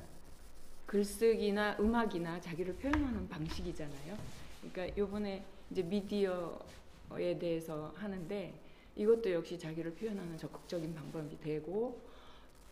글쓰기나 0.85 1.77
음악이나 1.79 2.39
자기를 2.39 2.75
표현하는 2.75 3.27
방식이잖아요. 3.27 4.17
그러니까 4.61 4.97
요번에 4.97 5.43
이제 5.71 5.81
미디어에 5.81 7.39
대해서 7.39 7.93
하는데 7.95 8.53
이것도 8.95 9.31
역시 9.31 9.57
자기를 9.57 9.93
표현하는 9.95 10.37
적극적인 10.37 10.93
방법이 10.93 11.39
되고 11.39 12.01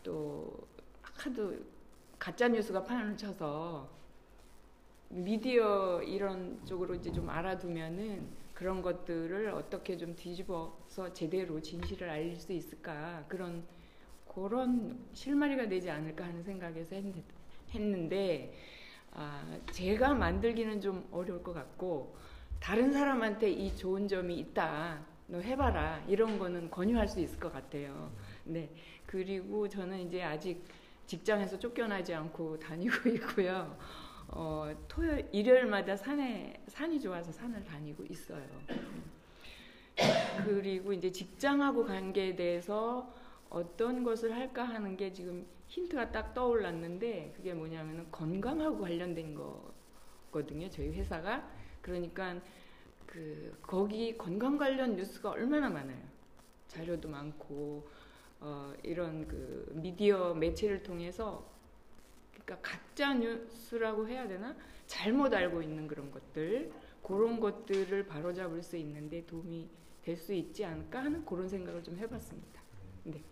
또 0.03 0.67
하도 1.01 1.53
가짜 2.17 2.47
뉴스가 2.47 2.83
판을 2.83 3.17
쳐서 3.17 3.89
미디어 5.09 6.01
이런 6.01 6.65
쪽으로 6.65 6.95
이제 6.95 7.11
좀 7.11 7.29
알아두면은 7.29 8.25
그런 8.53 8.81
것들을 8.81 9.49
어떻게 9.49 9.97
좀 9.97 10.15
뒤집어서 10.15 11.11
제대로 11.13 11.59
진실을 11.59 12.09
알릴 12.09 12.35
수 12.37 12.53
있을까 12.53 13.25
그런 13.27 13.63
그런 14.33 14.97
실마리가 15.13 15.67
되지 15.67 15.89
않을까 15.91 16.25
하는 16.25 16.41
생각에서 16.43 16.95
했, 16.95 17.13
했는데 17.73 18.53
아, 19.11 19.57
제가 19.71 20.13
만들기는 20.13 20.81
좀 20.81 21.07
어려울 21.11 21.43
것 21.43 21.53
같고 21.53 22.15
다른 22.59 22.91
사람한테 22.91 23.49
이 23.49 23.75
좋은 23.75 24.07
점이 24.07 24.37
있다 24.39 25.05
너 25.27 25.39
해봐라 25.39 26.03
이런 26.07 26.37
거는 26.39 26.69
권유할 26.69 27.07
수 27.07 27.19
있을 27.19 27.39
것 27.39 27.51
같아요. 27.51 28.11
네 28.43 28.69
그리고 29.05 29.67
저는 29.67 29.99
이제 29.99 30.23
아직 30.23 30.63
직장에서 31.05 31.59
쫓겨나지 31.59 32.13
않고 32.13 32.59
다니고 32.61 33.09
있고요. 33.09 33.77
어, 34.29 34.73
토요 34.87 35.19
일요일마다 35.31 35.95
산에 35.95 36.63
산이 36.67 36.99
좋아서 36.99 37.31
산을 37.31 37.63
다니고 37.63 38.05
있어요. 38.09 38.43
그리고 40.45 40.91
이제 40.91 41.11
직장하고 41.11 41.85
관계에 41.85 42.35
대해서 42.35 43.13
어떤 43.49 44.03
것을 44.03 44.35
할까 44.35 44.63
하는 44.63 44.97
게 44.97 45.13
지금 45.13 45.45
힌트가 45.67 46.11
딱 46.11 46.33
떠올랐는데 46.33 47.33
그게 47.35 47.53
뭐냐면은 47.53 48.11
건강하고 48.11 48.79
관련된 48.79 49.35
거거든요. 49.35 50.69
저희 50.69 50.89
회사가 50.93 51.49
그러니까 51.81 52.41
그 53.05 53.57
거기 53.61 54.17
건강 54.17 54.57
관련 54.57 54.95
뉴스가 54.95 55.31
얼마나 55.31 55.69
많아요. 55.69 56.03
자료도 56.67 57.09
많고 57.09 57.89
어, 58.39 58.73
이런 58.83 59.27
그 59.27 59.71
미디어 59.75 60.33
매체를 60.35 60.83
통해서 60.83 61.51
그러니까 62.33 62.59
가짜 62.61 63.13
뉴스라고 63.15 64.07
해야 64.07 64.27
되나 64.27 64.55
잘못 64.87 65.33
알고 65.33 65.61
있는 65.61 65.87
그런 65.87 66.11
것들 66.11 66.73
그런 67.03 67.39
것들을 67.39 68.05
바로잡을 68.07 68.63
수 68.63 68.77
있는데 68.77 69.25
도움이 69.25 69.69
될 70.01 70.17
수 70.17 70.33
있지 70.33 70.65
않을까 70.65 71.03
하는 71.03 71.25
그런 71.25 71.47
생각을 71.47 71.83
좀 71.83 71.97
해봤습니다. 71.97 72.61
네. 73.05 73.23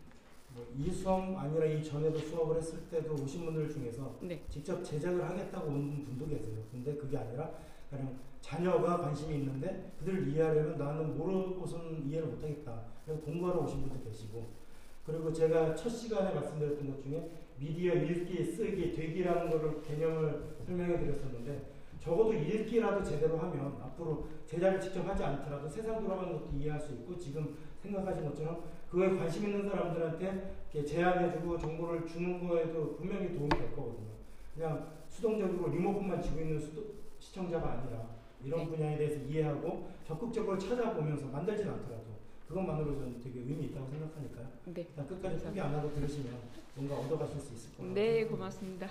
뭐 0.53 0.67
이수업 0.77 1.37
아니라 1.37 1.65
이 1.65 1.83
전에도 1.83 2.17
수업을 2.17 2.57
했을 2.57 2.79
때도 2.89 3.13
오신 3.13 3.45
분들 3.45 3.69
중에서 3.69 4.17
네. 4.21 4.41
직접 4.49 4.83
제작을 4.83 5.23
하겠다고 5.23 5.67
온 5.67 6.03
분도 6.05 6.27
계세요. 6.27 6.57
근데 6.71 6.95
그게 6.95 7.17
아니라 7.17 7.51
그냥 7.89 8.17
자녀가 8.41 8.97
관심이 8.97 9.35
있는데 9.35 9.91
그들을 9.99 10.27
이해하려면 10.27 10.77
나는 10.77 11.17
모르고선 11.17 12.03
이해를 12.05 12.27
못하겠다. 12.27 12.81
그래서 13.05 13.21
공부하러 13.21 13.61
오신 13.61 13.81
분도 13.81 14.03
계시고 14.03 14.61
그리고 15.05 15.31
제가 15.31 15.75
첫 15.75 15.89
시간에 15.89 16.33
말씀드렸던 16.33 16.89
것 16.89 17.03
중에 17.03 17.29
미디어 17.57 17.93
읽기, 17.93 18.43
쓰기, 18.43 18.91
되기라는 18.91 19.51
거를 19.51 19.81
개념을 19.81 20.55
설명해 20.65 20.99
드렸었는데 20.99 21.70
적어도 22.01 22.33
읽기라도 22.33 23.03
제대로 23.03 23.37
하면 23.37 23.77
앞으로 23.81 24.27
제작을 24.47 24.81
직접 24.81 25.07
하지 25.07 25.23
않더라도 25.23 25.69
세상 25.69 26.01
돌아가는 26.01 26.33
것도 26.33 26.49
이해할 26.57 26.79
수 26.79 26.93
있고 26.93 27.15
지금 27.17 27.55
생각하신 27.83 28.25
것처럼 28.25 28.63
그거에 28.89 29.15
관심 29.15 29.45
있는 29.45 29.69
사람들한테 29.69 30.61
제안해주고 30.85 31.57
정보를 31.59 32.07
주는 32.07 32.47
거에도 32.47 32.95
분명히 32.95 33.33
도움이 33.33 33.49
될 33.49 33.75
거거든요. 33.75 34.09
그냥 34.55 34.87
수동적으로 35.07 35.69
리모컨만 35.69 36.21
쥐고 36.21 36.39
있는 36.41 36.59
수도, 36.59 36.83
시청자가 37.19 37.73
아니라 37.73 38.09
이런 38.43 38.67
분야에 38.67 38.97
대해서 38.97 39.19
이해하고 39.19 39.91
적극적으로 40.05 40.57
찾아보면서 40.57 41.27
만들진 41.27 41.69
않더라도 41.69 42.05
그것만으로 42.47 42.95
저는 42.95 43.21
되게 43.23 43.39
의미 43.39 43.65
있다고 43.65 43.87
생각하니까요. 43.89 44.47
네. 44.65 44.81
일단 44.89 45.07
끝까지 45.07 45.37
포기 45.37 45.61
안 45.61 45.73
하고 45.75 45.93
들으시면 45.93 46.33
뭔가 46.75 46.95
얻어가실 46.95 47.39
수 47.39 47.53
있을 47.53 47.77
거라고 47.77 47.93
네, 47.93 48.25
고맙습니다. 48.25 48.87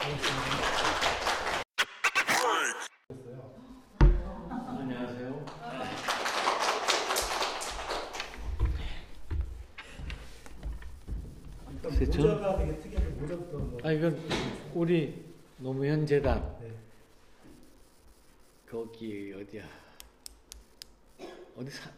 안녕하세요. 0.00 1.37
글쎄, 11.98 12.12
저- 12.12 12.18
모자가 12.22 12.58
되게 12.58 12.78
특이하게 12.80 13.08
모자부터 13.10 13.58
뭐아 13.58 13.92
이건 13.92 14.20
우리 14.72 15.24
노무현 15.58 16.06
재단 16.06 16.56
네. 16.60 16.72
거기 18.70 19.32
어디야 19.32 19.66
어디 21.56 21.70
사, 21.70 21.90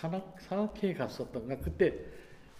산악 0.00 0.40
산악회에 0.40 0.94
갔었던가 0.94 1.56
그때 1.58 1.94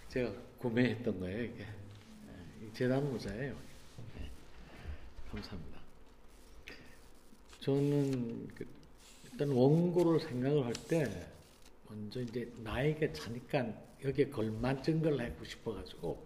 제가 0.07 0.31
구매했던 0.59 1.19
거예요 1.19 1.43
이게 1.43 1.65
네, 1.65 2.65
이 2.65 2.73
재단 2.73 3.11
모자예요. 3.11 3.53
네, 4.17 4.29
감사합니다. 5.31 5.79
저는 7.59 8.47
그 8.55 8.65
일단 9.31 9.49
원고를 9.49 10.21
생각을 10.21 10.63
할 10.65 10.73
때 10.87 11.27
먼저 11.89 12.21
이제 12.21 12.49
나에게 12.63 13.11
차니까 13.11 13.67
여기에 14.03 14.29
걸맞은 14.29 15.01
걸 15.01 15.19
하고 15.19 15.43
싶어가지고 15.43 16.24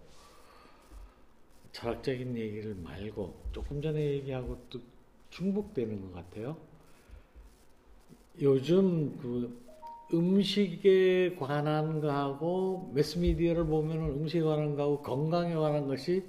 철학적인 1.80 2.36
얘기를 2.36 2.74
말고 2.74 3.34
조금 3.52 3.80
전에 3.80 3.98
얘기하고 3.98 4.58
또 4.68 4.80
중복되는 5.30 6.02
것 6.02 6.12
같아요. 6.12 6.56
요즘 8.42 9.16
그 9.18 9.58
음식에 10.12 11.36
관한 11.36 12.00
거하고 12.00 12.90
매스미디어를 12.94 13.64
보면 13.64 14.10
음식에 14.10 14.42
관한 14.42 14.76
거하고 14.76 15.00
건강에 15.00 15.54
관한 15.54 15.86
것이 15.86 16.22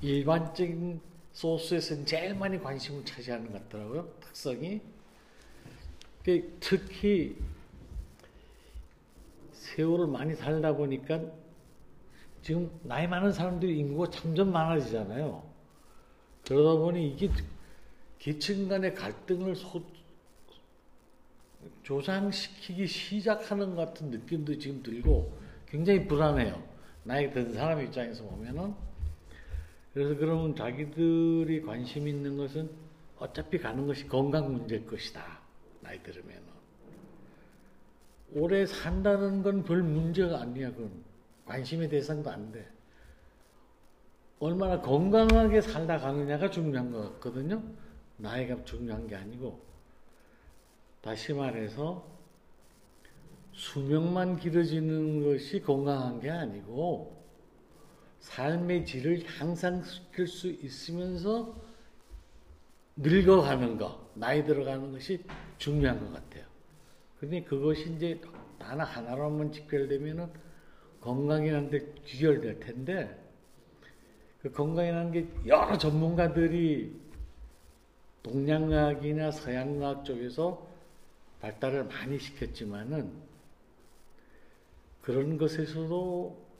일반적인 0.00 1.00
소스에서 1.32 2.04
제일 2.04 2.34
많이 2.34 2.60
관심을 2.60 3.04
차지하는 3.04 3.52
것 3.52 3.62
같더라고요. 3.62 4.08
특성이. 4.20 4.80
그 6.24 6.56
특히 6.58 7.36
세월을 9.52 10.08
많이 10.08 10.34
살다 10.34 10.74
보니까 10.74 11.20
지금 12.42 12.70
나이 12.82 13.06
많은 13.06 13.32
사람들이 13.32 13.78
인구가 13.78 14.10
점점 14.10 14.52
많아지잖아요. 14.52 15.42
그러다 16.46 16.80
보니 16.80 17.12
이게 17.12 17.30
계층 18.18 18.68
간의 18.68 18.94
갈등을 18.94 19.54
소, 19.56 19.82
조장시키기 21.82 22.86
시작하는 22.86 23.74
것 23.74 23.86
같은 23.86 24.10
느낌도 24.10 24.58
지금 24.58 24.82
들고 24.82 25.32
굉장히 25.66 26.06
불안해요. 26.06 26.62
나이 27.04 27.30
든 27.32 27.52
사람 27.52 27.80
입장에서 27.80 28.24
보면은. 28.24 28.74
그래서 29.92 30.14
그러면 30.16 30.54
자기들이 30.54 31.62
관심 31.62 32.06
있는 32.08 32.36
것은 32.36 32.70
어차피 33.18 33.58
가는 33.58 33.86
것이 33.86 34.06
건강 34.06 34.52
문제일 34.52 34.86
것이다. 34.86 35.40
나이 35.80 36.02
들으면은. 36.02 36.42
오래 38.32 38.64
산다는 38.64 39.42
건 39.42 39.64
별 39.64 39.82
문제가 39.82 40.40
아니야. 40.42 40.70
그건 40.70 40.90
관심의 41.50 41.88
대상도 41.88 42.30
안 42.30 42.52
돼. 42.52 42.64
얼마나 44.38 44.80
건강하게 44.80 45.60
살다 45.60 45.98
가느냐가 45.98 46.48
중요한 46.48 46.92
것 46.92 47.14
같거든요. 47.14 47.60
나이가 48.18 48.64
중요한 48.64 49.08
게 49.08 49.16
아니고. 49.16 49.60
다시 51.02 51.32
말해서 51.32 52.06
수명만 53.52 54.38
길어지는 54.38 55.24
것이 55.24 55.60
건강한 55.60 56.20
게 56.20 56.30
아니고 56.30 57.20
삶의 58.20 58.86
질을 58.86 59.24
향상시킬 59.26 60.28
수 60.28 60.48
있으면서 60.48 61.56
늙어가는 62.96 63.76
것, 63.76 63.98
나이 64.14 64.44
들어가는 64.44 64.92
것이 64.92 65.24
중요한 65.58 65.98
것 65.98 66.12
같아요. 66.12 66.44
근데 67.18 67.42
그것이 67.42 67.92
이제 67.94 68.20
하나 68.60 68.84
하나로만 68.84 69.50
직결되면은 69.50 70.49
건강이라는 71.00 71.70
데 71.70 71.92
귀결될 72.04 72.60
텐데 72.60 73.18
그 74.42 74.50
건강이라는 74.50 75.12
게 75.12 75.26
여러 75.46 75.76
전문가들이 75.76 76.94
동양의학이나 78.22 79.30
서양의학 79.30 80.04
쪽에서 80.04 80.66
발달을 81.40 81.84
많이 81.84 82.18
시켰지만은 82.18 83.10
그런 85.02 85.38
것에서도 85.38 86.50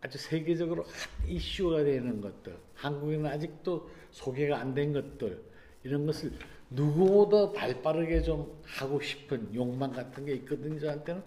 아주 0.00 0.18
세계적으로 0.18 0.82
핫 0.84 1.28
이슈가 1.28 1.84
되는 1.84 2.20
것들, 2.20 2.56
한국에는 2.74 3.26
아직도 3.26 3.90
소개가 4.10 4.58
안 4.58 4.74
된 4.74 4.92
것들, 4.92 5.42
이런 5.84 6.06
것을 6.06 6.32
누구보다 6.70 7.52
발 7.52 7.82
빠르게 7.82 8.22
좀 8.22 8.60
하고 8.64 9.00
싶은 9.00 9.54
욕망 9.54 9.92
같은 9.92 10.24
게 10.24 10.34
있거든요, 10.34 10.78
저한테는. 10.78 11.22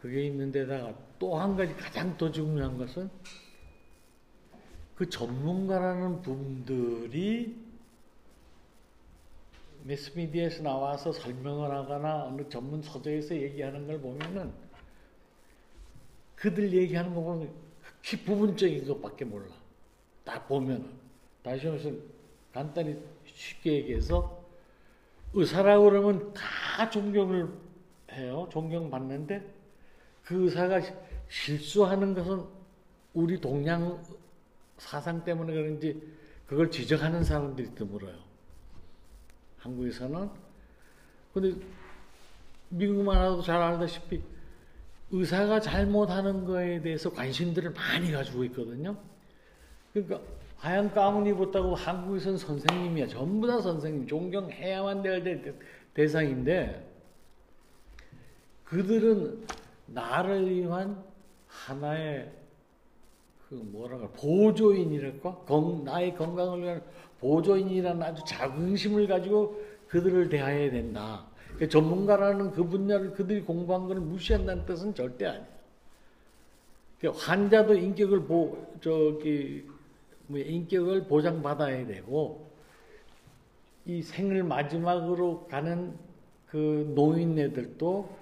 그게 0.00 0.26
있는데다가 0.26 0.94
또 1.18 1.38
한 1.38 1.56
가지 1.56 1.74
가장 1.74 2.16
더 2.16 2.30
중요한 2.30 2.78
것은 2.78 3.10
그 4.94 5.08
전문가라는 5.08 6.22
분들이 6.22 7.56
매스미디어에서 9.84 10.62
나와서 10.62 11.12
설명을 11.12 11.70
하거나 11.70 12.24
어느 12.24 12.48
전문 12.48 12.82
서적에서 12.82 13.34
얘기하는 13.34 13.86
걸 13.86 14.00
보면은 14.00 14.52
그들 16.36 16.72
얘기하는 16.72 17.14
거 17.14 17.20
보면 17.20 17.50
극히 17.82 18.24
부분적인 18.24 18.86
것밖에 18.86 19.24
몰라. 19.24 19.48
딱 20.24 20.46
보면은. 20.48 20.98
다시 21.42 21.66
말해서 21.66 21.90
간단히 22.52 22.98
쉽게 23.24 23.72
얘기해서 23.74 24.44
의사라고 25.32 25.84
그러면 25.84 26.34
다 26.34 26.90
존경을 26.90 27.48
해요. 28.12 28.48
존경받는데 28.50 29.59
그 30.30 30.44
의사가 30.44 30.80
실수하는 31.28 32.14
것은 32.14 32.44
우리 33.14 33.40
동양 33.40 34.00
사상 34.78 35.24
때문에 35.24 35.52
그런지 35.52 36.00
그걸 36.46 36.70
지적하는 36.70 37.24
사람들이 37.24 37.74
드물어요. 37.74 38.14
한국에서는. 39.58 40.30
근데 41.34 41.60
미국만 42.68 43.18
하도 43.18 43.42
잘 43.42 43.60
알다시피 43.60 44.22
의사가 45.10 45.58
잘못하는 45.58 46.44
거에 46.44 46.80
대해서 46.80 47.10
관심들을 47.10 47.72
많이 47.72 48.12
가지고 48.12 48.44
있거든요. 48.44 48.96
그러니까 49.92 50.20
하얀 50.58 50.94
가운 50.94 51.26
입었다고 51.26 51.74
한국에서는 51.74 52.38
선생님이야. 52.38 53.08
전부 53.08 53.48
다 53.48 53.60
선생님. 53.60 54.06
존경해야만 54.06 55.02
될 55.02 55.56
대상인데 55.92 56.88
그들은 58.62 59.44
나를 59.92 60.50
위한 60.50 61.02
하나의 61.46 62.30
그 63.48 63.54
뭐랄까 63.54 64.08
보조인이랄까 64.12 65.36
건, 65.46 65.84
나의 65.84 66.14
건강을 66.14 66.62
위한 66.62 66.82
보조인이라는 67.20 68.02
아주 68.02 68.22
자긍심을 68.24 69.06
가지고 69.06 69.60
그들을 69.88 70.28
대해야 70.28 70.70
된다. 70.70 71.26
그러니까 71.46 71.68
전문가라는 71.68 72.52
그 72.52 72.64
분야를 72.64 73.12
그들이 73.12 73.42
공부한 73.42 73.88
것을 73.88 74.00
무시한다는 74.00 74.64
뜻은 74.66 74.94
절대 74.94 75.26
아니에요. 75.26 75.46
그러니까 77.00 77.24
환자도 77.24 77.74
인격을 77.74 78.24
보 78.24 78.74
저기 78.80 79.64
뭐 80.28 80.38
인격을 80.38 81.08
보장받아야 81.08 81.86
되고 81.86 82.48
이 83.84 84.02
생을 84.02 84.44
마지막으로 84.44 85.48
가는 85.48 85.94
그 86.46 86.92
노인네들도 86.94 88.20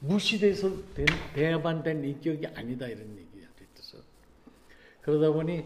무시돼서 0.00 0.70
된 0.94 2.04
인격이 2.04 2.46
아니다 2.48 2.86
이런 2.86 3.02
얘기야 3.10 3.48
뜻서 3.74 3.98
그러다 5.02 5.32
보니 5.32 5.64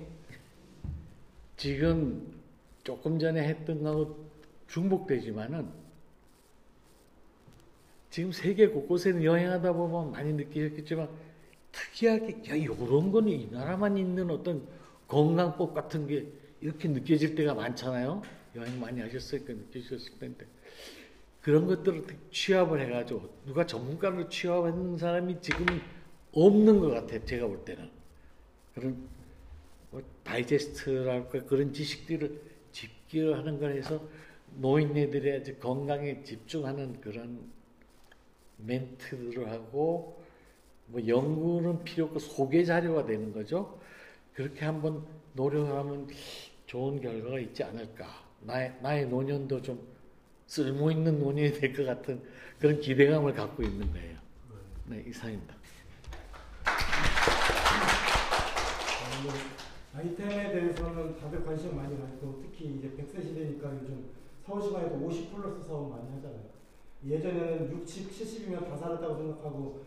지금 1.57 2.35
조금 2.83 3.19
전에 3.19 3.49
했던 3.49 3.83
거하고 3.83 4.29
중복되지만은 4.69 5.69
지금 8.11 8.31
세계 8.33 8.69
곳곳에 8.69 9.25
여행하다 9.25 9.73
보면 9.73 10.13
많이 10.13 10.33
느끼셨겠지만 10.33 11.09
특이하게 11.73 12.51
야 12.51 12.55
이런 12.55 13.11
거는 13.11 13.29
이 13.29 13.49
나라만 13.51 13.97
있는 13.99 14.31
어떤 14.31 14.67
건강법 15.09 15.75
같은 15.75 16.07
게 16.07 16.27
이렇게 16.61 16.89
느껴질 16.89 17.35
때가 17.35 17.55
많잖아요. 17.55 18.23
여행 18.57 18.81
많이 18.81 19.01
하셨으니까 19.01 19.53
느끼셨을 19.53 20.19
텐데 20.19 20.47
그런 21.45 21.67
것들을 21.67 22.05
취합을 22.31 22.81
해가지고 22.81 23.29
누가 23.45 23.67
전문가로 23.67 24.31
취합하는 24.31 24.97
사람이 24.97 25.43
지금 25.43 25.67
없는 26.33 26.81
것 26.81 26.89
같아요. 26.89 27.23
제가 27.27 27.47
볼 27.47 27.63
때는 27.67 27.91
그런 28.75 29.07
뭐 29.91 30.03
다이제스트랄까 30.23 31.45
그런 31.45 31.71
지식들을 31.71 32.41
집계하는 32.73 33.61
걸 33.61 33.77
해서 33.77 34.01
노인네들의 34.57 35.41
아주 35.41 35.57
건강에 35.57 36.23
집중하는 36.23 37.03
그런 37.03 37.39
멘트들을 38.57 39.51
하고 39.51 40.25
뭐 40.87 41.07
연구는 41.07 41.85
필요 41.85 42.07
없고 42.07 42.21
소개 42.21 42.65
자료가 42.65 43.05
되는 43.05 43.35
거죠. 43.35 43.79
그렇게 44.33 44.65
한번 44.65 45.05
노력하면 45.35 46.09
좋은 46.65 47.03
결과가 47.03 47.39
있지 47.41 47.63
않을까. 47.65 48.25
나의, 48.41 48.75
나의 48.81 49.07
노년도 49.09 49.61
좀 49.61 49.94
쓸모 50.47 50.91
있는 50.91 51.19
노년이 51.19 51.53
될것 51.55 51.87
같은 51.87 52.23
그런 52.59 52.81
기대감을 52.81 53.35
갖고 53.35 53.63
있는 53.63 53.91
거예요. 53.93 54.19
네, 54.87 55.05
이상입니다. 55.07 55.55
아이템에 59.95 60.53
대해서는 60.53 61.17
다들 61.17 61.45
관심 61.45 61.77
많이 61.77 61.99
가지고 61.99 62.41
특히 62.43 62.75
이제 62.75 62.91
100세 62.91 63.23
시대니까 63.23 63.75
요즘 63.75 64.11
사후 64.45 64.61
시간에도 64.61 64.97
50 64.97 65.35
플러스 65.35 65.63
사업 65.67 65.91
많이 65.91 66.11
하잖아요. 66.17 66.45
예전에는 67.07 67.71
60, 67.73 68.11
70이면 68.11 68.67
다 68.67 68.77
살았다고 68.77 69.17
생각하고 69.17 69.85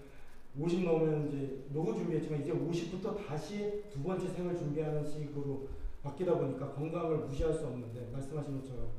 50 0.58 0.84
넘으면 0.86 1.28
이제 1.28 1.66
노후 1.74 1.94
준비했지만 1.94 2.42
이제 2.42 2.52
50부터 2.52 3.26
다시 3.26 3.84
두 3.92 4.02
번째 4.02 4.28
생을 4.30 4.56
준비하는 4.56 5.06
식으로 5.06 5.68
바뀌다 6.04 6.36
보니까 6.36 6.72
건강을 6.72 7.18
무시할 7.18 7.54
수 7.54 7.66
없는데 7.68 8.10
말씀하신 8.12 8.62
것처럼 8.62 8.90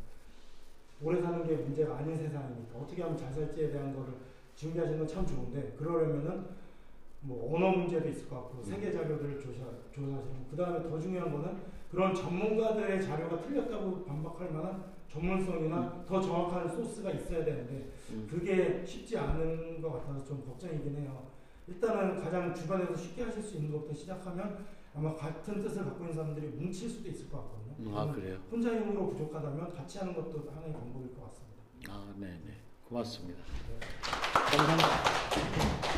오래 1.03 1.21
사는 1.21 1.47
게 1.47 1.55
문제가 1.57 1.99
아닌 1.99 2.17
세상이니까 2.17 2.79
어떻게 2.79 3.03
하면 3.03 3.17
잘 3.17 3.33
살지에 3.33 3.71
대한 3.71 3.95
거를 3.95 4.15
준비하시는 4.57 4.99
건 4.99 5.07
참 5.07 5.25
좋은데 5.27 5.75
그러려면은 5.79 6.47
뭐 7.21 7.55
언어 7.55 7.71
문제도 7.77 8.09
있을 8.09 8.29
것 8.29 8.37
같고 8.37 8.63
세계 8.63 8.91
자료들을 8.93 9.41
조사, 9.41 9.65
조사하시는 9.93 10.47
그 10.51 10.57
다음에 10.57 10.83
더 10.83 10.99
중요한 10.99 11.33
거는 11.33 11.57
그런 11.91 12.15
전문가들의 12.15 13.03
자료가 13.03 13.41
틀렸다고 13.43 14.05
반박할 14.05 14.51
만한 14.53 14.85
전문성이나 15.09 15.79
음. 15.81 16.05
더 16.07 16.21
정확한 16.21 16.69
소스가 16.69 17.11
있어야 17.13 17.45
되는데 17.45 17.91
음. 18.11 18.27
그게 18.31 18.85
쉽지 18.85 19.17
않은 19.17 19.81
것 19.81 19.93
같아서 19.93 20.25
좀 20.25 20.45
걱정이긴 20.47 20.97
해요. 20.99 21.29
일단은 21.67 22.21
가장 22.21 22.55
주변에서 22.55 22.95
쉽게 22.95 23.23
하실 23.25 23.43
수 23.43 23.57
있는 23.57 23.73
것부터 23.73 23.95
시작하면 23.95 24.67
아마 24.95 25.15
같은 25.15 25.61
뜻을 25.61 25.85
갖고 25.85 26.01
있는 26.01 26.15
사람들이 26.15 26.49
뭉칠 26.49 26.89
수도 26.89 27.09
있을 27.09 27.29
것 27.31 27.39
같거든요. 27.39 27.68
아 27.87 27.95
저는 27.95 28.13
그래요? 28.13 28.39
혼자 28.51 28.71
힘으로 28.71 29.09
부족하다면 29.11 29.73
같이 29.75 29.99
하는 29.99 30.15
것도 30.15 30.51
하나의 30.55 30.73
방법일 30.73 31.15
것 31.15 31.27
같습니다. 31.27 31.63
아 31.89 32.13
네네 32.17 32.57
고맙습니다. 32.89 33.41
감사합니다. 34.35 35.98